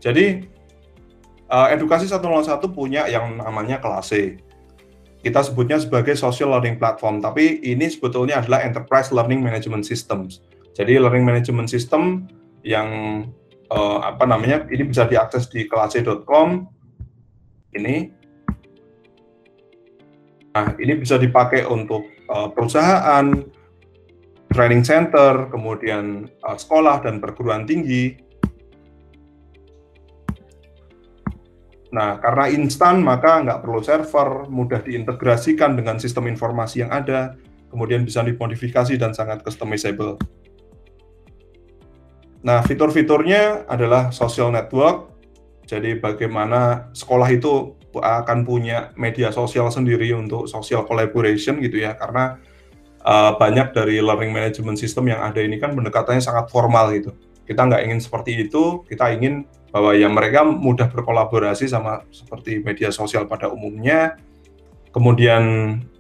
[0.02, 0.46] Jadi
[1.50, 4.42] uh, edukasi 101 punya yang namanya kelas E.
[5.22, 10.46] Kita sebutnya sebagai social learning platform, tapi ini sebetulnya adalah enterprise learning management systems.
[10.78, 12.30] Jadi learning management system
[12.62, 12.90] yang
[13.74, 16.70] uh, apa namanya ini bisa diakses di kelase.com
[17.74, 18.14] ini
[20.56, 23.28] Nah, ini bisa dipakai untuk uh, perusahaan,
[24.56, 28.15] training center, kemudian uh, sekolah dan perguruan tinggi.
[31.91, 37.36] Nah, karena instan, maka nggak perlu server, mudah diintegrasikan dengan sistem informasi yang ada,
[37.68, 40.15] kemudian bisa dimodifikasi dan sangat customizable.
[42.48, 45.12] Nah, fitur-fiturnya adalah social network,
[45.68, 52.38] jadi bagaimana sekolah itu akan punya media sosial sendiri untuk social collaboration gitu ya karena
[53.06, 57.13] uh, banyak dari learning management system yang ada ini kan pendekatannya sangat formal gitu.
[57.46, 62.89] Kita nggak ingin seperti itu kita ingin bahwa ya mereka mudah berkolaborasi sama seperti media
[62.89, 64.18] sosial pada umumnya.
[64.89, 65.44] Kemudian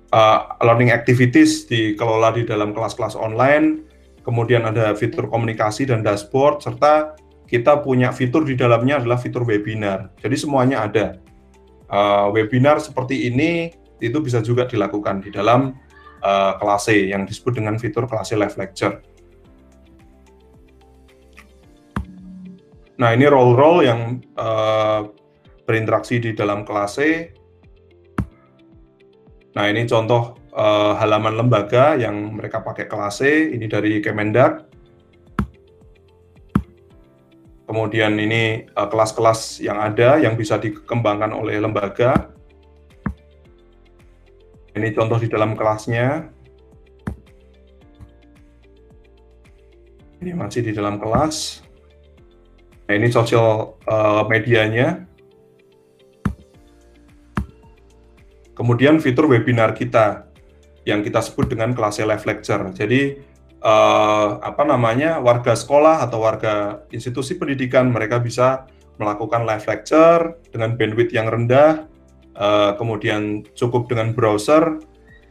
[0.09, 3.85] uh, learning activities dikelola di dalam kelas-kelas online.
[4.25, 7.13] Kemudian ada fitur komunikasi dan dashboard serta
[7.45, 10.09] kita punya fitur di dalamnya adalah fitur webinar.
[10.17, 11.21] Jadi semuanya ada.
[11.85, 13.69] Uh, webinar seperti ini
[14.01, 15.77] itu bisa juga dilakukan di dalam
[16.25, 18.97] uh, kelas C yang disebut dengan fitur kelas C live lecture.
[22.95, 25.05] Nah ini role-role yang uh,
[25.67, 26.99] berinteraksi di dalam kelas C.
[29.55, 34.71] Nah ini contoh uh, halaman lembaga yang mereka pakai kelas C, ini dari Kemendak.
[37.65, 42.29] Kemudian ini eh, kelas-kelas uh, yang ada yang bisa dikembangkan oleh lembaga.
[44.75, 46.27] Ini contoh di dalam kelasnya.
[50.19, 51.63] Ini masih di dalam kelas.
[52.85, 55.07] Nah, ini sosial uh, medianya.
[58.51, 60.27] Kemudian fitur webinar kita
[60.83, 62.63] yang kita sebut dengan kelas live lecture.
[62.75, 63.19] Jadi
[63.63, 70.79] uh, apa namanya warga sekolah atau warga institusi pendidikan mereka bisa melakukan live lecture dengan
[70.79, 71.83] bandwidth yang rendah,
[72.37, 74.79] uh, kemudian cukup dengan browser.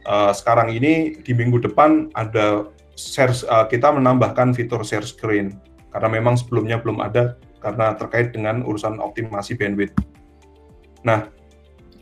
[0.05, 5.57] Uh, sekarang ini di minggu depan ada share, uh, kita menambahkan fitur share screen
[5.89, 9.97] karena memang sebelumnya belum ada karena terkait dengan urusan optimasi bandwidth.
[11.01, 11.25] Nah,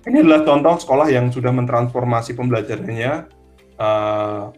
[0.03, 3.31] ini adalah contoh sekolah yang sudah mentransformasi pembelajarannya.
[3.79, 4.51] Uh,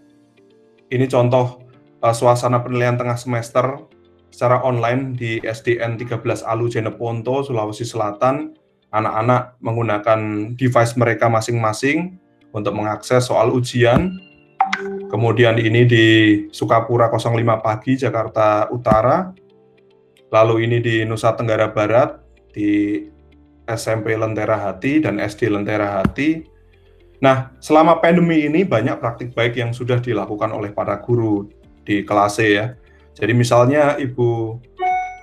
[0.89, 1.61] ini contoh
[2.01, 3.85] uh, suasana penilaian tengah semester
[4.33, 8.57] secara online di SDN 13 Alu Jeneponto, Sulawesi Selatan.
[8.95, 10.19] Anak-anak menggunakan
[10.55, 12.15] device mereka masing-masing
[12.55, 14.15] untuk mengakses soal ujian.
[15.11, 16.05] Kemudian ini di
[16.55, 19.35] Sukapura 05 pagi, Jakarta Utara.
[20.31, 22.23] Lalu ini di Nusa Tenggara Barat,
[22.55, 23.03] di
[23.67, 26.45] SMP Lentera Hati dan SD Lentera Hati.
[27.19, 31.47] Nah, selama pandemi ini banyak praktik baik yang sudah dilakukan oleh para guru
[31.83, 32.75] di kelas C ya.
[33.15, 34.59] Jadi misalnya Ibu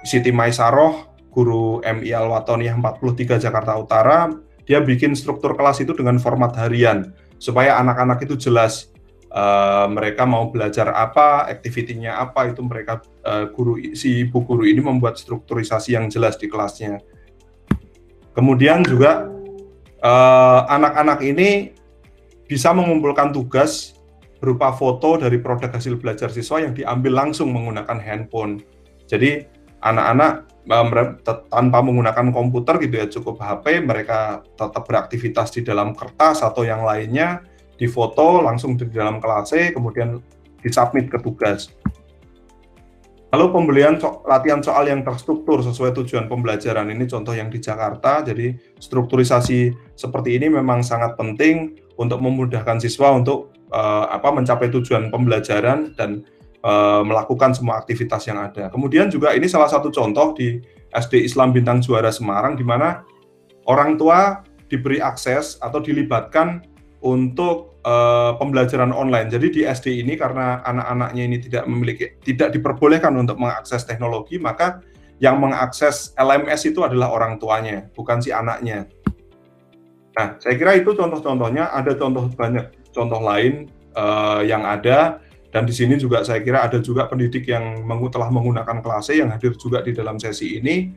[0.03, 4.29] Siti Maisaroh, guru MI Al-Watoniyah 43 Jakarta Utara,
[4.69, 7.11] dia bikin struktur kelas itu dengan format harian
[7.43, 8.93] supaya anak-anak itu jelas
[9.35, 14.79] uh, mereka mau belajar apa, aktivitinya apa itu mereka uh, guru si ibu guru ini
[14.79, 17.03] membuat strukturisasi yang jelas di kelasnya.
[18.33, 19.29] Kemudian juga
[20.01, 21.77] eh, anak-anak uh, ini
[22.49, 23.93] bisa mengumpulkan tugas
[24.41, 28.65] berupa foto dari produk hasil belajar siswa yang diambil langsung menggunakan handphone.
[29.05, 29.45] Jadi
[29.85, 30.49] anak-anak
[31.51, 36.87] tanpa menggunakan komputer gitu ya cukup HP mereka tetap beraktivitas di dalam kertas atau yang
[36.87, 37.43] lainnya
[37.75, 40.23] difoto langsung di dalam kelas C kemudian
[40.63, 41.75] disubmit ke tugas.
[43.33, 48.21] Lalu pembelian so latihan soal yang terstruktur sesuai tujuan pembelajaran ini contoh yang di Jakarta.
[48.21, 55.09] Jadi strukturisasi seperti ini memang sangat penting untuk memudahkan siswa untuk uh, apa mencapai tujuan
[55.09, 56.29] pembelajaran dan
[56.63, 58.71] uh, melakukan semua aktivitas yang ada.
[58.71, 60.63] Kemudian juga ini salah satu contoh di
[60.95, 63.03] SD Islam Bintang Juara Semarang di mana
[63.67, 66.65] orang tua diberi akses atau dilibatkan
[67.03, 69.29] untuk uh, pembelajaran online.
[69.29, 74.81] Jadi di SD ini karena anak-anaknya ini tidak memiliki tidak diperbolehkan untuk mengakses teknologi, maka
[75.19, 78.91] yang mengakses LMS itu adalah orang tuanya, bukan si anaknya.
[80.13, 81.73] Nah, saya kira itu contoh-contohnya.
[81.73, 85.23] Ada contoh banyak contoh lain uh, yang ada
[85.53, 89.53] Dan di sini juga saya kira ada juga pendidik yang telah menggunakan kelas yang hadir
[89.61, 90.97] juga di dalam sesi ini.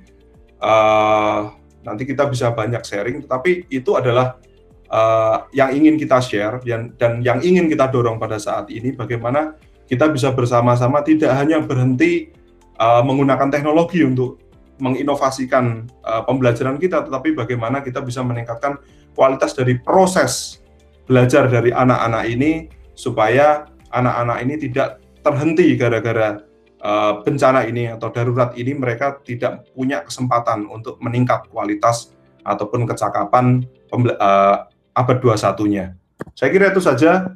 [0.64, 1.51] Uh,
[1.84, 4.39] nanti kita bisa banyak sharing, tetapi itu adalah
[4.88, 9.60] uh, yang ingin kita share dan, dan yang ingin kita dorong pada saat ini bagaimana
[9.86, 12.34] kita bisa bersama-sama tidak hanya berhenti
[12.80, 14.41] uh, menggunakan teknologi untuk
[14.80, 18.80] menginovasikan uh, pembelajaran kita, tetapi bagaimana kita bisa meningkatkan
[19.16, 20.60] kualitas dari proses
[21.06, 22.51] belajar dari anak-anak ini
[22.97, 26.43] supaya anak-anak ini tidak terhenti gara-gara
[26.84, 32.12] uh, bencana ini atau darurat ini mereka tidak punya kesempatan untuk meningkat kualitas
[32.46, 33.64] ataupun kecakapan
[33.96, 35.96] uh, abad 21-nya.
[36.36, 37.28] Saya kira itu saja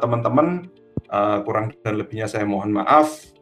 [0.00, 0.68] teman-teman
[1.12, 3.36] uh, kurang dan lebihnya saya mohon maaf.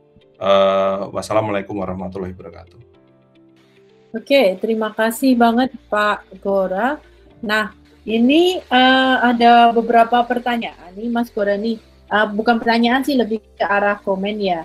[1.16, 2.78] Wassalamualaikum warahmatullahi wabarakatuh.
[4.16, 7.01] Oke, terima kasih banget Pak Gora.
[7.44, 7.72] Nah,
[8.07, 11.76] ini uh, ada beberapa pertanyaan nih Mas Gora nih
[12.11, 14.62] uh, bukan pertanyaan sih lebih ke arah komen ya.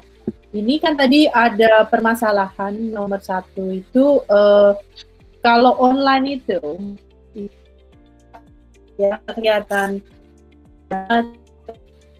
[0.52, 4.76] Ini kan tadi ada permasalahan nomor satu itu uh,
[5.40, 6.60] kalau online itu
[9.00, 10.04] ya kelihatan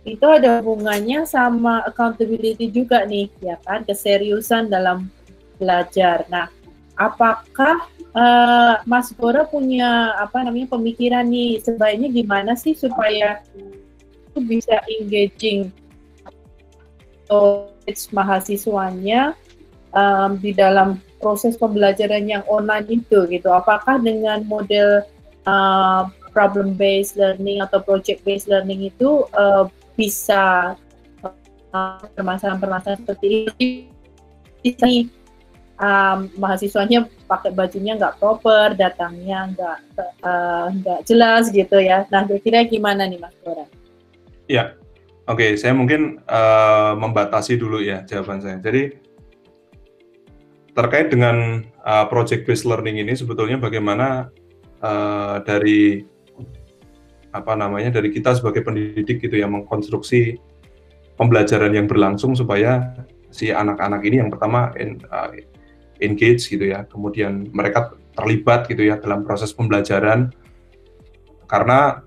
[0.02, 5.12] itu ada hubungannya sama accountability juga nih ya kan keseriusan dalam
[5.62, 6.26] belajar.
[6.26, 6.50] Nah,
[6.98, 7.86] apakah
[8.18, 13.46] uh, Mas Gora punya apa namanya pemikiran nih sebaiknya gimana sih supaya
[14.32, 15.70] itu bisa engaging
[18.12, 19.36] mahasiswanya
[19.96, 23.52] um, di dalam proses pembelajaran yang online itu gitu.
[23.52, 25.04] Apakah dengan model
[25.48, 29.68] uh, problem based learning atau project based learning itu uh,
[30.00, 30.76] bisa
[31.76, 33.28] uh, permasalahan-permasalahan uh, seperti
[34.64, 35.12] ini
[35.82, 39.78] um, mahasiswanya pakai bajunya nggak proper, datangnya nggak
[40.80, 42.06] nggak uh, jelas gitu ya.
[42.14, 43.66] Nah, kira-kira gimana nih Mas Bora?
[44.52, 44.76] Ya,
[45.32, 45.40] oke.
[45.40, 48.60] Okay, saya mungkin uh, membatasi dulu ya jawaban saya.
[48.60, 49.00] Jadi
[50.76, 54.28] terkait dengan uh, project based learning ini sebetulnya bagaimana
[54.84, 56.04] uh, dari
[57.32, 60.36] apa namanya dari kita sebagai pendidik gitu yang mengkonstruksi
[61.16, 62.92] pembelajaran yang berlangsung supaya
[63.32, 65.32] si anak-anak ini yang pertama in, uh,
[66.04, 70.28] engage gitu ya, kemudian mereka terlibat gitu ya dalam proses pembelajaran
[71.48, 72.04] karena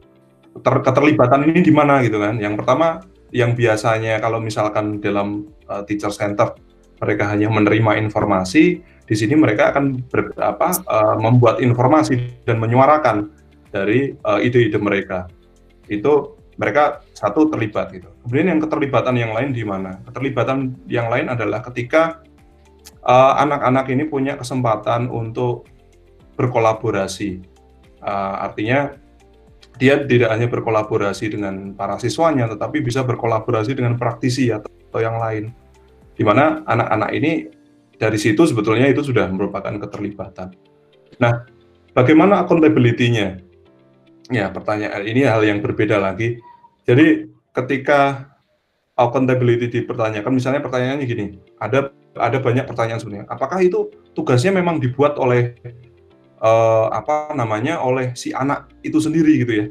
[0.63, 2.39] ter keterlibatan ini di mana gitu kan.
[2.39, 3.03] Yang pertama
[3.35, 6.55] yang biasanya kalau misalkan dalam uh, teacher center
[7.03, 13.35] mereka hanya menerima informasi, di sini mereka akan ber, uh, membuat informasi dan menyuarakan
[13.75, 15.27] dari uh, ide-ide mereka.
[15.91, 18.07] Itu mereka satu terlibat gitu.
[18.23, 19.99] Kemudian yang keterlibatan yang lain di mana?
[20.07, 22.23] Keterlibatan yang lain adalah ketika
[23.43, 25.67] anak-anak uh, ini punya kesempatan untuk
[26.39, 27.43] berkolaborasi.
[28.01, 28.95] Uh, artinya
[29.75, 35.51] dia tidak hanya berkolaborasi dengan para siswanya, tetapi bisa berkolaborasi dengan praktisi atau, yang lain.
[36.15, 37.51] Di mana anak-anak ini
[37.99, 40.55] dari situ sebetulnya itu sudah merupakan keterlibatan.
[41.19, 41.43] Nah,
[41.91, 43.43] bagaimana accountability-nya?
[44.31, 46.39] Ya, pertanyaan ini hal yang berbeda lagi.
[46.87, 48.31] Jadi ketika
[48.95, 51.27] accountability dipertanyakan, misalnya pertanyaannya gini,
[51.59, 53.27] ada ada banyak pertanyaan sebenarnya.
[53.27, 55.59] Apakah itu tugasnya memang dibuat oleh
[56.45, 59.67] uh, apa namanya oleh si anak itu sendiri gitu ya.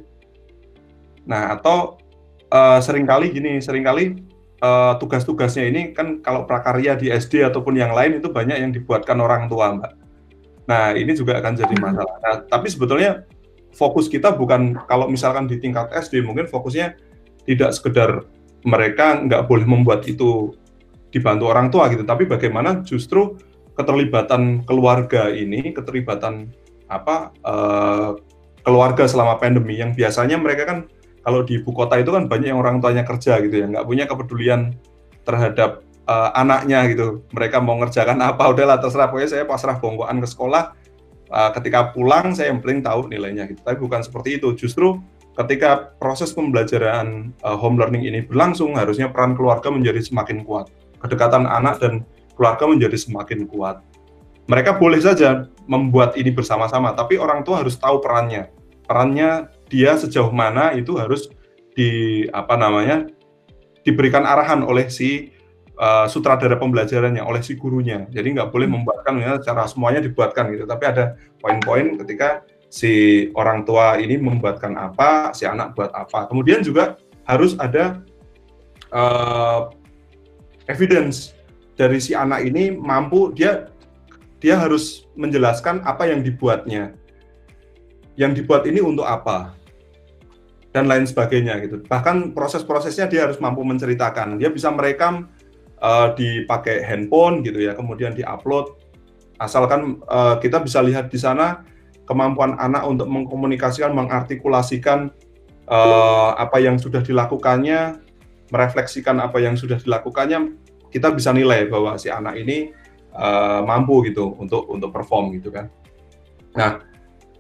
[1.30, 2.01] Nah atau
[2.49, 4.17] uh, sering kali gini, sering kali
[4.65, 9.21] uh, tugas-tugasnya ini kan kalau prakarya di SD ataupun yang lain itu banyak yang dibuatkan
[9.21, 9.93] orang tua mbak.
[10.65, 11.84] Nah ini juga akan jadi hmm.
[11.84, 12.15] masalah.
[12.26, 13.24] Nah tapi sebetulnya
[13.78, 16.97] fokus kita bukan kalau misalkan di tingkat SD mungkin fokusnya
[17.45, 18.26] tidak sekedar
[18.63, 20.55] mereka nggak boleh membuat itu
[21.13, 23.38] dibantu orang tua gitu, tapi bagaimana justru
[23.78, 26.49] keterlibatan keluarga ini, keterlibatan
[26.99, 28.17] apa uh,
[28.61, 30.77] keluarga selama pandemi yang biasanya mereka kan
[31.23, 34.05] kalau di ibu kota itu kan banyak yang orang tuanya kerja gitu ya nggak punya
[34.05, 34.75] kepedulian
[35.23, 37.23] terhadap uh, anaknya gitu.
[37.31, 39.07] Mereka mau ngerjakan apa udahlah terserah.
[39.09, 40.63] Pokoknya saya pasrah bongkoan ke sekolah
[41.31, 43.59] uh, ketika pulang saya yang paling tahu nilainya gitu.
[43.63, 44.55] Tapi bukan seperti itu.
[44.55, 44.99] Justru
[45.33, 50.69] ketika proses pembelajaran uh, home learning ini berlangsung harusnya peran keluarga menjadi semakin kuat.
[50.99, 53.83] Kedekatan anak dan keluarga menjadi semakin kuat.
[54.47, 58.51] Mereka boleh saja membuat ini bersama-sama, tapi orang tua harus tahu perannya.
[58.84, 61.32] Perannya dia sejauh mana itu harus
[61.74, 63.07] di apa namanya
[63.82, 65.32] diberikan arahan oleh si
[65.80, 68.05] uh, sutradara pembelajarannya, oleh si gurunya.
[68.11, 68.76] Jadi nggak boleh hmm.
[68.80, 72.43] membuatkan ya, cara semuanya dibuatkan gitu, tapi ada poin-poin ketika
[72.74, 76.26] si orang tua ini membuatkan apa, si anak buat apa.
[76.28, 78.03] Kemudian juga harus ada
[78.91, 79.72] uh,
[80.68, 81.38] evidence
[81.74, 83.72] dari si anak ini mampu dia
[84.43, 86.91] dia harus menjelaskan apa yang dibuatnya.
[88.19, 89.63] Yang dibuat ini untuk apa?
[90.73, 91.85] dan lain sebagainya gitu.
[91.85, 94.41] Bahkan proses-prosesnya dia harus mampu menceritakan.
[94.41, 95.29] Dia bisa merekam
[95.77, 98.73] uh, dipakai handphone gitu ya, kemudian diupload.
[99.37, 101.61] Asalkan uh, kita bisa lihat di sana
[102.09, 105.13] kemampuan anak untuk mengkomunikasikan, mengartikulasikan
[105.69, 108.01] uh, apa yang sudah dilakukannya,
[108.49, 110.57] merefleksikan apa yang sudah dilakukannya,
[110.89, 112.73] kita bisa nilai bahwa si anak ini
[113.14, 115.70] uh, mampu gitu untuk untuk perform gitu kan.
[116.53, 116.82] Nah,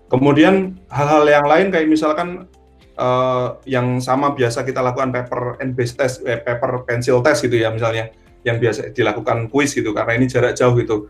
[0.09, 2.49] kemudian hal-hal yang lain kayak misalkan
[2.97, 7.57] uh, yang sama biasa kita lakukan paper and base test, eh, paper pencil test gitu
[7.57, 8.13] ya misalnya,
[8.45, 11.09] yang biasa dilakukan kuis gitu karena ini jarak jauh gitu.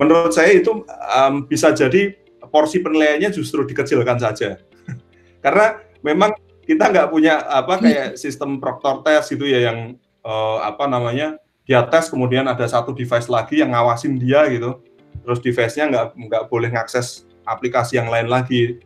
[0.00, 2.16] Menurut saya itu um, bisa jadi
[2.48, 4.56] porsi penilaiannya justru dikecilkan saja,
[5.44, 6.32] karena memang
[6.64, 11.84] kita nggak punya apa kayak sistem proctor test gitu ya yang uh, apa namanya dia
[11.86, 14.80] tes kemudian ada satu device lagi yang ngawasin dia gitu,
[15.22, 18.80] terus device-nya nggak nggak boleh ngakses aplikasi yang lain lagi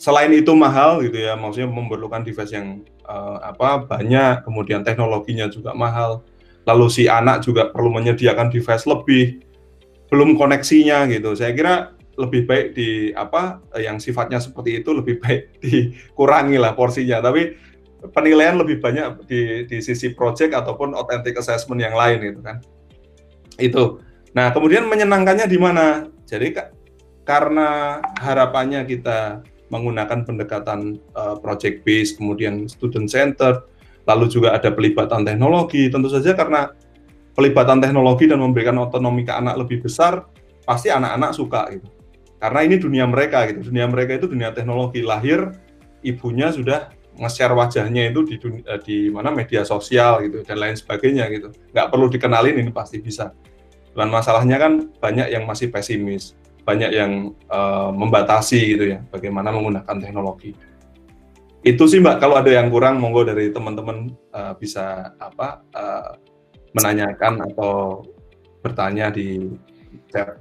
[0.00, 5.76] selain itu mahal gitu ya, maksudnya memerlukan device yang uh, apa banyak, kemudian teknologinya juga
[5.76, 6.24] mahal.
[6.64, 9.44] Lalu si anak juga perlu menyediakan device lebih,
[10.08, 11.36] belum koneksinya gitu.
[11.36, 11.74] Saya kira
[12.16, 17.20] lebih baik di apa yang sifatnya seperti itu lebih baik dikurangi lah porsinya.
[17.20, 17.52] Tapi
[18.08, 22.56] penilaian lebih banyak di, di sisi project ataupun authentic assessment yang lain gitu kan.
[23.60, 24.00] Itu.
[24.32, 26.08] Nah kemudian menyenangkannya di mana?
[26.24, 26.56] Jadi
[27.28, 33.62] karena harapannya kita menggunakan pendekatan uh, project based, kemudian student center,
[34.08, 35.86] lalu juga ada pelibatan teknologi.
[35.92, 36.74] Tentu saja karena
[37.38, 40.26] pelibatan teknologi dan memberikan otonomi ke anak lebih besar,
[40.66, 41.86] pasti anak-anak suka gitu.
[42.40, 43.70] Karena ini dunia mereka gitu.
[43.70, 45.04] Dunia mereka itu dunia teknologi.
[45.04, 45.54] Lahir
[46.02, 50.76] ibunya sudah nge-share wajahnya itu di dunia, eh, di mana media sosial gitu dan lain
[50.78, 51.50] sebagainya gitu.
[51.74, 53.34] Nggak perlu dikenalin ini pasti bisa.
[53.90, 59.96] Dan masalahnya kan banyak yang masih pesimis banyak yang uh, membatasi gitu ya bagaimana menggunakan
[59.96, 60.54] teknologi
[61.60, 66.16] itu sih mbak kalau ada yang kurang monggo dari teman-teman uh, bisa apa uh,
[66.72, 68.00] menanyakan atau
[68.64, 69.52] bertanya di
[70.08, 70.40] chat.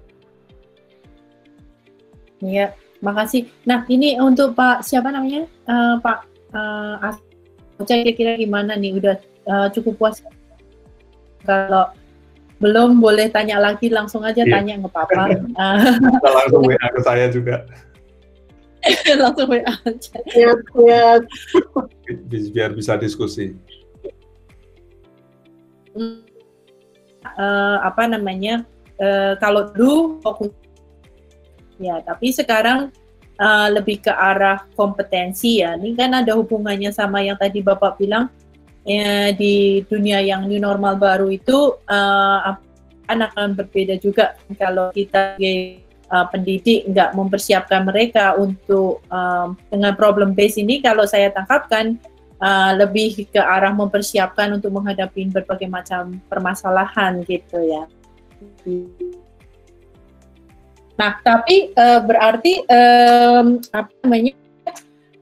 [2.39, 2.71] Iya,
[3.03, 3.51] makasih.
[3.67, 7.13] Nah ini untuk Pak siapa namanya uh, Pak uh,
[7.83, 9.15] kira-kira gimana nih udah
[9.47, 10.19] uh, cukup puas
[11.47, 11.87] kalau
[12.59, 14.51] belum boleh tanya lagi langsung aja yeah.
[14.51, 15.39] tanya nggak apa-apa.
[16.43, 17.63] langsung WA ke saya juga.
[19.23, 20.15] langsung WA aja.
[20.35, 21.07] Ya, ya.
[22.51, 23.55] Biar bisa diskusi.
[27.39, 28.67] Uh, apa namanya?
[28.99, 30.51] Uh, kalau dulu fokus
[31.79, 32.91] ya, tapi sekarang
[33.39, 35.79] uh, lebih ke arah kompetensi ya.
[35.79, 38.27] Ini kan ada hubungannya sama yang tadi Bapak bilang
[38.83, 42.59] ya, di dunia yang new normal baru itu uh,
[43.09, 45.81] akan berbeda juga kalau kita sebagai
[46.13, 51.97] uh, pendidik nggak mempersiapkan mereka untuk um, dengan problem base ini kalau saya tangkapkan
[52.37, 57.83] uh, lebih ke arah mempersiapkan untuk menghadapi berbagai macam permasalahan gitu ya.
[60.99, 64.35] Nah, tapi uh, berarti um, apa namanya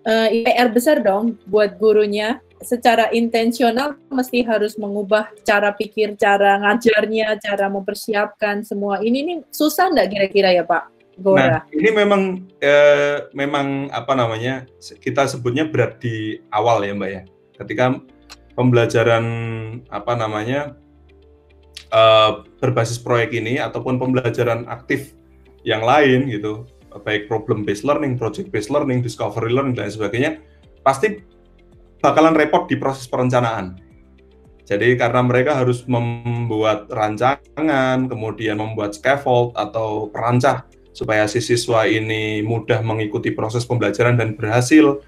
[0.10, 7.38] uh, IPR besar dong buat gurunya secara intensional mesti harus mengubah cara pikir, cara ngajarnya,
[7.38, 9.02] cara mempersiapkan semua.
[9.06, 11.62] Ini nih susah nggak kira-kira ya Pak Gora?
[11.62, 12.22] Nah, ini memang
[12.62, 17.22] eh, memang apa namanya kita sebutnya berat di awal ya Mbak ya.
[17.58, 17.86] Ketika
[18.58, 19.26] pembelajaran
[19.90, 20.78] apa namanya
[21.94, 25.17] eh, berbasis proyek ini ataupun pembelajaran aktif
[25.68, 26.64] yang lain gitu,
[27.04, 30.40] baik problem based learning, project based learning, discovery learning dan sebagainya,
[30.80, 31.20] pasti
[32.00, 33.76] bakalan repot di proses perencanaan.
[34.68, 42.44] Jadi karena mereka harus membuat rancangan, kemudian membuat scaffold atau perancah supaya si siswa ini
[42.44, 45.04] mudah mengikuti proses pembelajaran dan berhasil.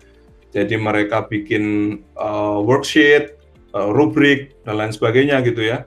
[0.56, 3.36] Jadi mereka bikin uh, worksheet,
[3.76, 5.84] uh, rubrik dan lain sebagainya gitu ya.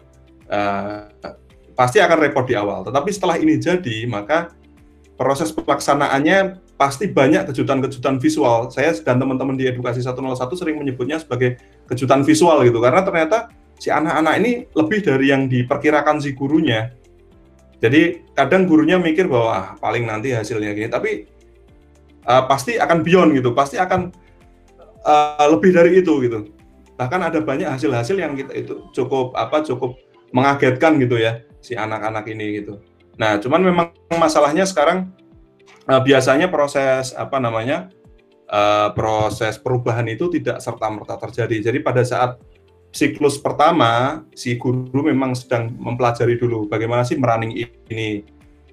[0.52, 1.08] Uh,
[1.72, 2.84] pasti akan repot di awal.
[2.84, 4.52] Tetapi setelah ini jadi, maka
[5.16, 8.72] proses pelaksanaannya pasti banyak kejutan-kejutan visual.
[8.74, 13.90] Saya dan teman-teman di Edukasi 101 sering menyebutnya sebagai kejutan visual gitu karena ternyata si
[13.90, 16.94] anak-anak ini lebih dari yang diperkirakan si gurunya.
[17.82, 21.26] Jadi kadang gurunya mikir bahwa ah, paling nanti hasilnya gini, tapi
[22.30, 24.14] uh, pasti akan beyond gitu, pasti akan
[25.02, 26.46] uh, lebih dari itu gitu.
[26.94, 29.98] Bahkan ada banyak hasil-hasil yang kita itu cukup apa cukup
[30.30, 32.78] mengagetkan gitu ya si anak-anak ini gitu.
[33.20, 33.86] Nah, cuman memang
[34.16, 35.12] masalahnya sekarang
[35.88, 37.92] uh, biasanya proses apa namanya
[38.48, 41.72] uh, proses perubahan itu tidak serta merta terjadi.
[41.72, 42.40] Jadi pada saat
[42.92, 48.24] siklus pertama si guru memang sedang mempelajari dulu bagaimana sih merunning ini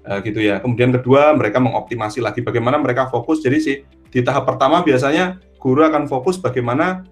[0.04, 0.60] uh, gitu ya.
[0.60, 3.40] Kemudian kedua mereka mengoptimasi lagi bagaimana mereka fokus.
[3.40, 3.72] Jadi si
[4.10, 7.04] di tahap pertama biasanya guru akan fokus bagaimana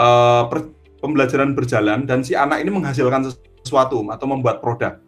[0.00, 3.28] uh, per, pembelajaran berjalan dan si anak ini menghasilkan
[3.62, 5.05] sesuatu atau membuat produk.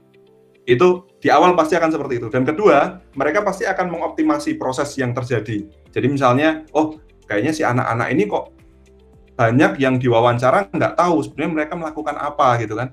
[0.68, 2.28] Itu di awal pasti akan seperti itu.
[2.28, 5.64] Dan kedua, mereka pasti akan mengoptimasi proses yang terjadi.
[5.88, 8.52] Jadi misalnya, oh kayaknya si anak-anak ini kok
[9.38, 12.92] banyak yang diwawancara nggak tahu sebenarnya mereka melakukan apa gitu kan.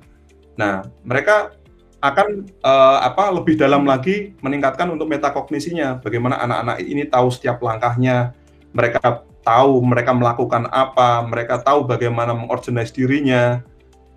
[0.56, 1.52] Nah, mereka
[2.00, 6.00] akan uh, apa lebih dalam lagi meningkatkan untuk metakognisinya.
[6.00, 8.32] Bagaimana anak-anak ini tahu setiap langkahnya,
[8.72, 13.66] mereka tahu mereka melakukan apa, mereka tahu bagaimana mengorganize dirinya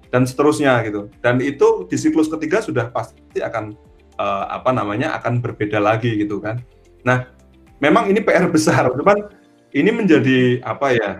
[0.09, 1.13] dan seterusnya gitu.
[1.21, 3.77] Dan itu di siklus ketiga sudah pasti akan
[4.19, 6.61] uh, apa namanya akan berbeda lagi gitu kan.
[7.05, 7.31] Nah,
[7.79, 9.31] memang ini PR besar, cuman
[9.73, 11.11] ini menjadi apa ya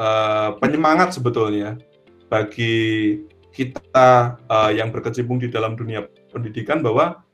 [0.00, 1.76] uh, penyemangat sebetulnya
[2.28, 3.18] bagi
[3.52, 7.26] kita uh, yang berkecimpung di dalam dunia pendidikan bahwa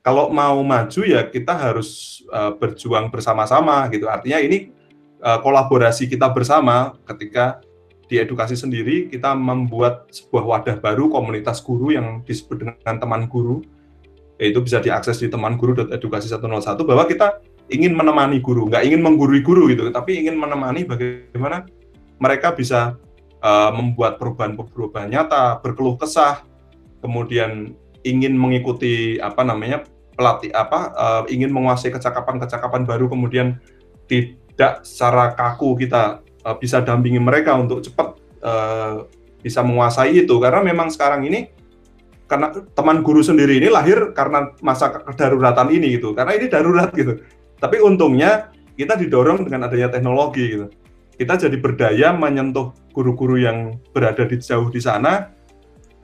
[0.00, 4.08] kalau mau maju ya kita harus uh, berjuang bersama-sama gitu.
[4.08, 4.72] Artinya ini
[5.20, 7.60] uh, kolaborasi kita bersama ketika
[8.10, 13.62] di edukasi sendiri kita membuat sebuah wadah baru komunitas guru yang disebut dengan teman guru.
[14.40, 17.38] Yaitu bisa diakses di teman guru edukasi 101 bahwa kita
[17.70, 21.64] ingin menemani guru nggak ingin menggurui guru gitu tapi ingin menemani bagaimana
[22.18, 22.98] mereka bisa
[23.40, 26.42] uh, membuat perubahan-perubahan nyata berkeluh kesah
[27.00, 29.86] kemudian ingin mengikuti apa namanya
[30.18, 33.56] pelatih apa uh, ingin menguasai kecakapan-kecakapan baru kemudian
[34.10, 39.04] tidak secara kaku kita uh, bisa dampingi mereka untuk cepat uh,
[39.40, 40.34] bisa menguasai itu.
[40.40, 41.48] Karena memang sekarang ini
[42.30, 46.14] karena teman guru sendiri ini lahir karena masa kedaruratan ini gitu.
[46.14, 47.18] Karena ini darurat gitu.
[47.58, 50.66] Tapi untungnya kita didorong dengan adanya teknologi gitu.
[51.20, 55.28] Kita jadi berdaya menyentuh guru-guru yang berada di jauh di sana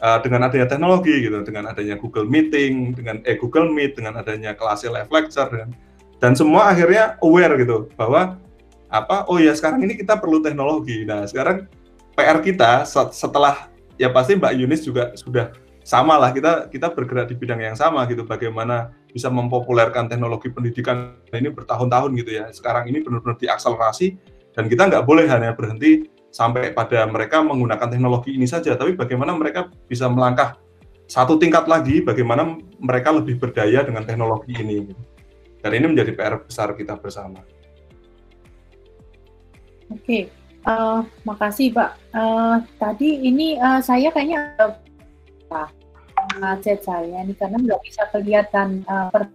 [0.03, 1.41] uh, dengan adanya teknologi gitu.
[1.41, 5.73] Dengan adanya Google Meeting dengan eh Google Meet dengan adanya kelas live lecture dan
[6.17, 8.41] dan semua akhirnya aware gitu bahwa
[8.87, 11.03] apa oh ya sekarang ini kita perlu teknologi.
[11.03, 11.67] Nah sekarang
[12.17, 13.69] PR kita setelah
[14.01, 15.53] ya pasti Mbak Yunis juga sudah
[15.87, 21.15] sama lah kita kita bergerak di bidang yang sama gitu bagaimana bisa mempopulerkan teknologi pendidikan
[21.31, 22.51] ini bertahun-tahun gitu ya.
[22.51, 24.19] Sekarang ini benar-benar diakselerasi
[24.57, 29.33] dan kita nggak boleh hanya berhenti sampai pada mereka menggunakan teknologi ini saja tapi bagaimana
[29.33, 30.59] mereka bisa melangkah
[31.07, 34.91] satu tingkat lagi bagaimana mereka lebih berdaya dengan teknologi ini.
[35.63, 37.43] Dan ini menjadi PR besar kita bersama.
[39.87, 40.23] Oke, okay.
[40.67, 41.91] uh, eh, makasih Pak.
[42.11, 44.55] Uh, tadi ini uh, saya kayaknya
[45.51, 49.31] uh, chat saya ini karena nggak bisa kelihatan uh, per,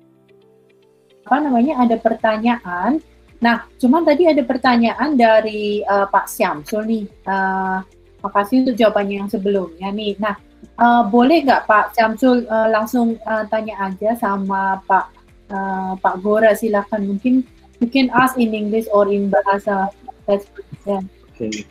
[1.28, 3.00] apa namanya ada pertanyaan.
[3.42, 7.06] Nah, cuman tadi ada pertanyaan dari uh, Pak Syamsul nih.
[7.26, 7.82] Uh,
[8.22, 10.14] makasih untuk jawabannya yang sebelumnya nih.
[10.22, 10.38] Nah,
[10.78, 15.06] uh, boleh nggak Pak Syamsul uh, langsung uh, tanya aja sama Pak
[15.50, 17.42] uh, Pak Gora silakan mungkin
[17.82, 19.90] mungkin ask in English or in bahasa
[20.32, 21.04] Yeah.
[21.36, 21.68] Okay.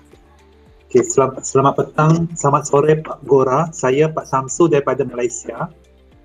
[0.90, 3.70] Okay, selamat, selamat petang, selamat sore Pak Gora.
[3.70, 5.70] Saya Pak Samsu daripada Malaysia.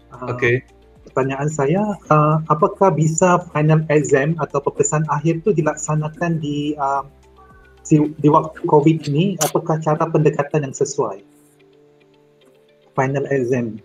[0.09, 0.65] Uh, okay.
[1.05, 7.05] Pertanyaan saya, uh, apakah bisa final exam atau peperiksaan akhir itu dilaksanakan di uh,
[7.85, 9.37] di, di waktu COVID ini?
[9.45, 11.21] Apakah cara pendekatan yang sesuai?
[12.97, 13.77] Final exam,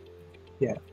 [0.59, 0.73] ya.
[0.75, 0.90] Yeah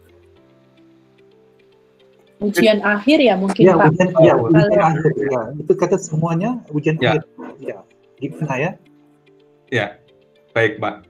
[2.38, 3.88] ujian akhir ya mungkin ya, Pak.
[3.94, 5.42] Ujian, ya, ujian akhir ya.
[5.58, 7.18] Itu kata semuanya ujian ya.
[7.18, 7.24] akhir.
[7.62, 7.78] Ya.
[8.18, 8.72] Gimana ya?
[9.74, 9.88] Ya.
[10.54, 11.06] Baik, Pak.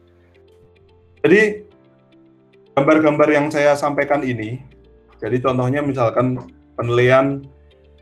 [1.24, 1.68] Jadi
[2.76, 4.62] gambar-gambar yang saya sampaikan ini
[5.18, 6.38] jadi contohnya misalkan
[6.78, 7.42] penilaian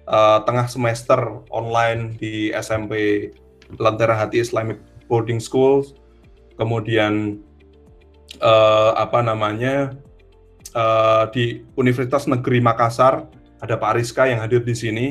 [0.07, 3.31] uh, tengah semester online di SMP
[3.79, 5.87] Lentera Hati Islamic Boarding School,
[6.59, 7.39] kemudian
[8.43, 9.95] uh, apa namanya
[10.75, 13.25] uh, di Universitas Negeri Makassar
[13.63, 15.07] ada Pak Rizka yang hadir di sini.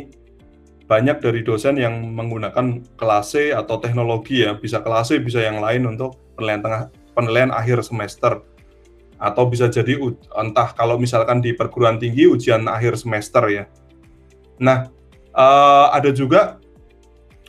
[0.85, 5.65] Banyak dari dosen yang menggunakan kelas C atau teknologi ya, bisa kelas C, bisa yang
[5.65, 6.83] lain untuk penilaian tengah
[7.17, 8.45] penilaian akhir semester.
[9.17, 9.97] Atau bisa jadi
[10.37, 13.65] entah kalau misalkan di perguruan tinggi ujian akhir semester ya.
[14.61, 14.93] Nah,
[15.33, 16.61] uh, ada juga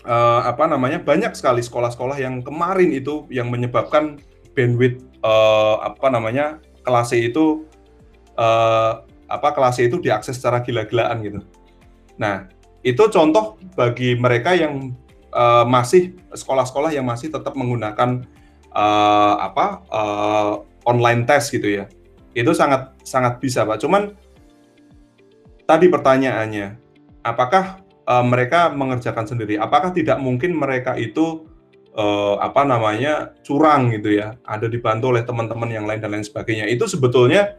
[0.07, 4.15] uh, apa namanya banyak sekali sekolah-sekolah yang kemarin itu yang menyebabkan
[4.55, 7.67] bandwidth uh, apa namanya kelas C itu
[8.35, 11.39] uh, apa kelas itu diakses secara gila-gilaan gitu.
[12.15, 12.47] Nah,
[12.85, 14.93] itu contoh bagi mereka yang
[15.33, 18.23] uh, masih sekolah-sekolah yang masih tetap menggunakan
[18.71, 20.53] uh, apa uh,
[20.85, 21.85] online test gitu ya.
[22.37, 23.81] Itu sangat sangat bisa, Pak.
[23.81, 24.13] Cuman
[25.65, 26.77] tadi pertanyaannya,
[27.25, 29.57] apakah uh, mereka mengerjakan sendiri?
[29.57, 31.49] Apakah tidak mungkin mereka itu
[31.97, 34.37] uh, apa namanya curang gitu ya?
[34.45, 36.69] Ada dibantu oleh teman-teman yang lain dan lain sebagainya.
[36.69, 37.57] Itu sebetulnya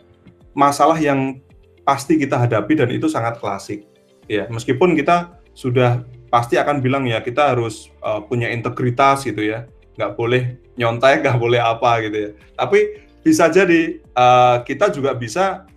[0.56, 1.44] masalah yang
[1.84, 3.84] pasti kita hadapi dan itu sangat klasik.
[4.26, 6.02] Ya, meskipun kita sudah
[6.32, 11.38] pasti akan bilang ya kita harus uh, punya integritas gitu ya, nggak boleh nyontek, nggak
[11.38, 12.30] boleh apa gitu ya.
[12.58, 15.68] Tapi bisa jadi uh, kita juga bisa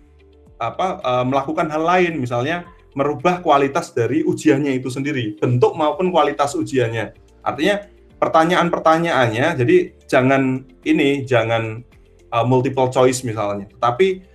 [0.58, 2.66] apa uh, melakukan hal lain, misalnya
[2.98, 7.14] merubah kualitas dari ujiannya itu sendiri, bentuk maupun kualitas ujiannya.
[7.46, 7.86] Artinya
[8.18, 9.76] pertanyaan-pertanyaannya, jadi
[10.10, 11.86] jangan ini, jangan
[12.34, 14.26] uh, multiple choice misalnya, tapi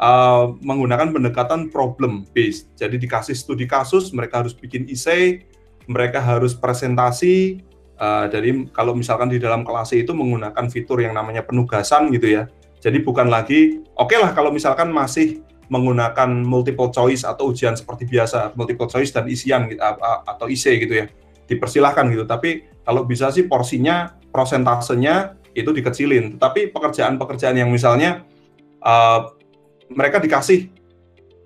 [0.00, 2.70] uh, menggunakan pendekatan problem based.
[2.76, 5.44] Jadi dikasih studi kasus, mereka harus bikin essay,
[5.88, 7.64] mereka harus presentasi.
[7.96, 12.44] Uh, jadi kalau misalkan di dalam kelas itu menggunakan fitur yang namanya penugasan gitu ya.
[12.76, 15.40] Jadi bukan lagi oke okay lah kalau misalkan masih
[15.72, 20.94] menggunakan multiple choice atau ujian seperti biasa multiple choice dan isian gitu, atau IC gitu
[21.02, 21.06] ya.
[21.48, 22.28] Dipersilahkan gitu.
[22.28, 26.36] Tapi kalau bisa sih porsinya prosentasenya itu dikecilin.
[26.36, 28.28] Tapi pekerjaan-pekerjaan yang misalnya
[28.84, 29.35] uh,
[29.90, 30.70] mereka dikasih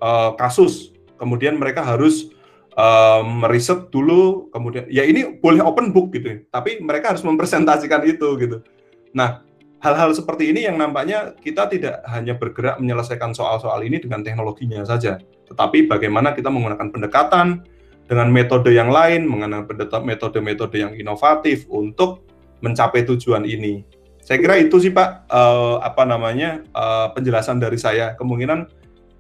[0.01, 2.33] uh, kasus, kemudian mereka harus
[2.79, 8.29] uh, meriset dulu, kemudian ya ini boleh open book gitu, tapi mereka harus mempresentasikan itu
[8.41, 8.65] gitu.
[9.13, 9.43] Nah,
[9.81, 15.21] hal-hal seperti ini yang nampaknya kita tidak hanya bergerak menyelesaikan soal-soal ini dengan teknologinya saja,
[15.49, 17.65] tetapi bagaimana kita menggunakan pendekatan
[18.11, 19.71] dengan metode yang lain, menggunakan
[20.03, 22.27] metode-metode yang inovatif untuk
[22.59, 23.87] mencapai tujuan ini.
[24.31, 28.15] Saya kira itu sih Pak uh, apa namanya uh, penjelasan dari saya.
[28.15, 28.63] Kemungkinan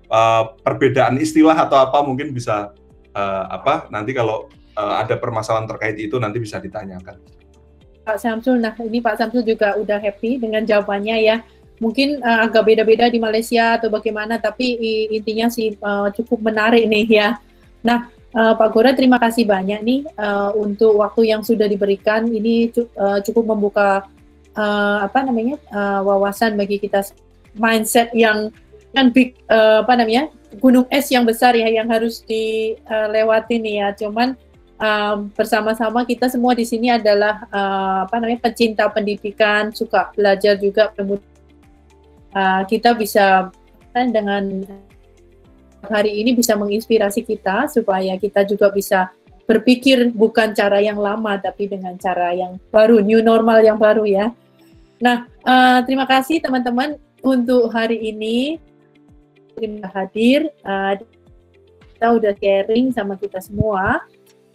[0.06, 2.70] uh, perbedaan istilah atau apa mungkin bisa
[3.18, 4.46] uh, apa nanti kalau
[4.78, 7.18] uh, ada permasalahan terkait itu nanti bisa ditanyakan.
[8.06, 11.42] Pak Samsul, nah ini Pak Samsul juga udah happy dengan jawabannya ya.
[11.82, 14.78] Mungkin uh, agak beda-beda di Malaysia atau bagaimana, tapi
[15.10, 17.34] intinya sih uh, cukup menarik nih ya.
[17.82, 22.30] Nah, uh, Pak Gora terima kasih banyak nih uh, untuk waktu yang sudah diberikan.
[22.30, 24.06] Ini uh, cukup membuka
[24.56, 27.04] uh, apa namanya uh, wawasan bagi kita
[27.58, 28.54] mindset yang
[28.90, 33.88] kan big uh, apa namanya gunung es yang besar ya yang harus dilewati nih ya.
[33.94, 34.34] Cuman
[34.80, 40.90] um, bersama-sama kita semua di sini adalah uh, apa namanya pecinta pendidikan suka belajar juga
[40.98, 43.54] uh, kita bisa
[43.94, 44.66] kan dengan
[45.86, 49.10] hari ini bisa menginspirasi kita supaya kita juga bisa
[49.50, 54.30] berpikir bukan cara yang lama tapi dengan cara yang baru new normal yang baru ya
[55.00, 58.60] Nah, uh, terima kasih teman-teman untuk hari ini.
[59.56, 60.52] Terima hadir.
[60.60, 61.00] Uh,
[61.96, 64.04] kita udah sharing sama kita semua.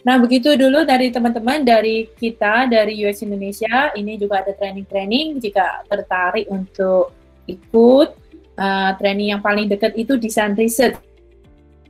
[0.05, 3.89] Nah, begitu dulu dari teman-teman dari kita dari US Indonesia.
[3.97, 7.09] Ini juga ada training-training jika tertarik untuk
[7.49, 8.13] ikut
[8.61, 10.93] uh, training yang paling dekat itu desain riset.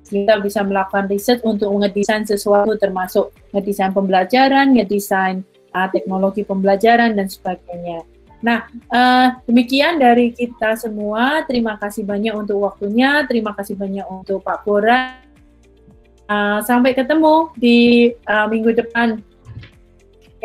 [0.06, 5.42] Kita bisa melakukan riset untuk ngedesain sesuatu termasuk ngedesain pembelajaran, ngedesain
[5.74, 8.06] uh, teknologi pembelajaran dan sebagainya.
[8.46, 11.42] Nah, uh, demikian dari kita semua.
[11.50, 13.26] Terima kasih banyak untuk waktunya.
[13.26, 15.18] Terima kasih banyak untuk Pak Bora.
[16.26, 19.22] Uh, sampai ketemu di uh, minggu depan.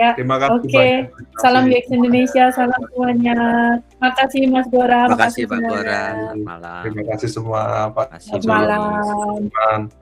[0.01, 0.57] Ya, Terima kasih.
[0.57, 0.95] Oke, okay.
[1.45, 3.37] salam UX Indonesia, salam semuanya.
[3.85, 5.05] Terima kasih Mas Bora.
[5.05, 6.03] Terima kasih Pak Bora.
[6.41, 6.83] Malam.
[6.89, 8.09] Terima kasih semua Pak.
[8.17, 9.93] Selamat malam.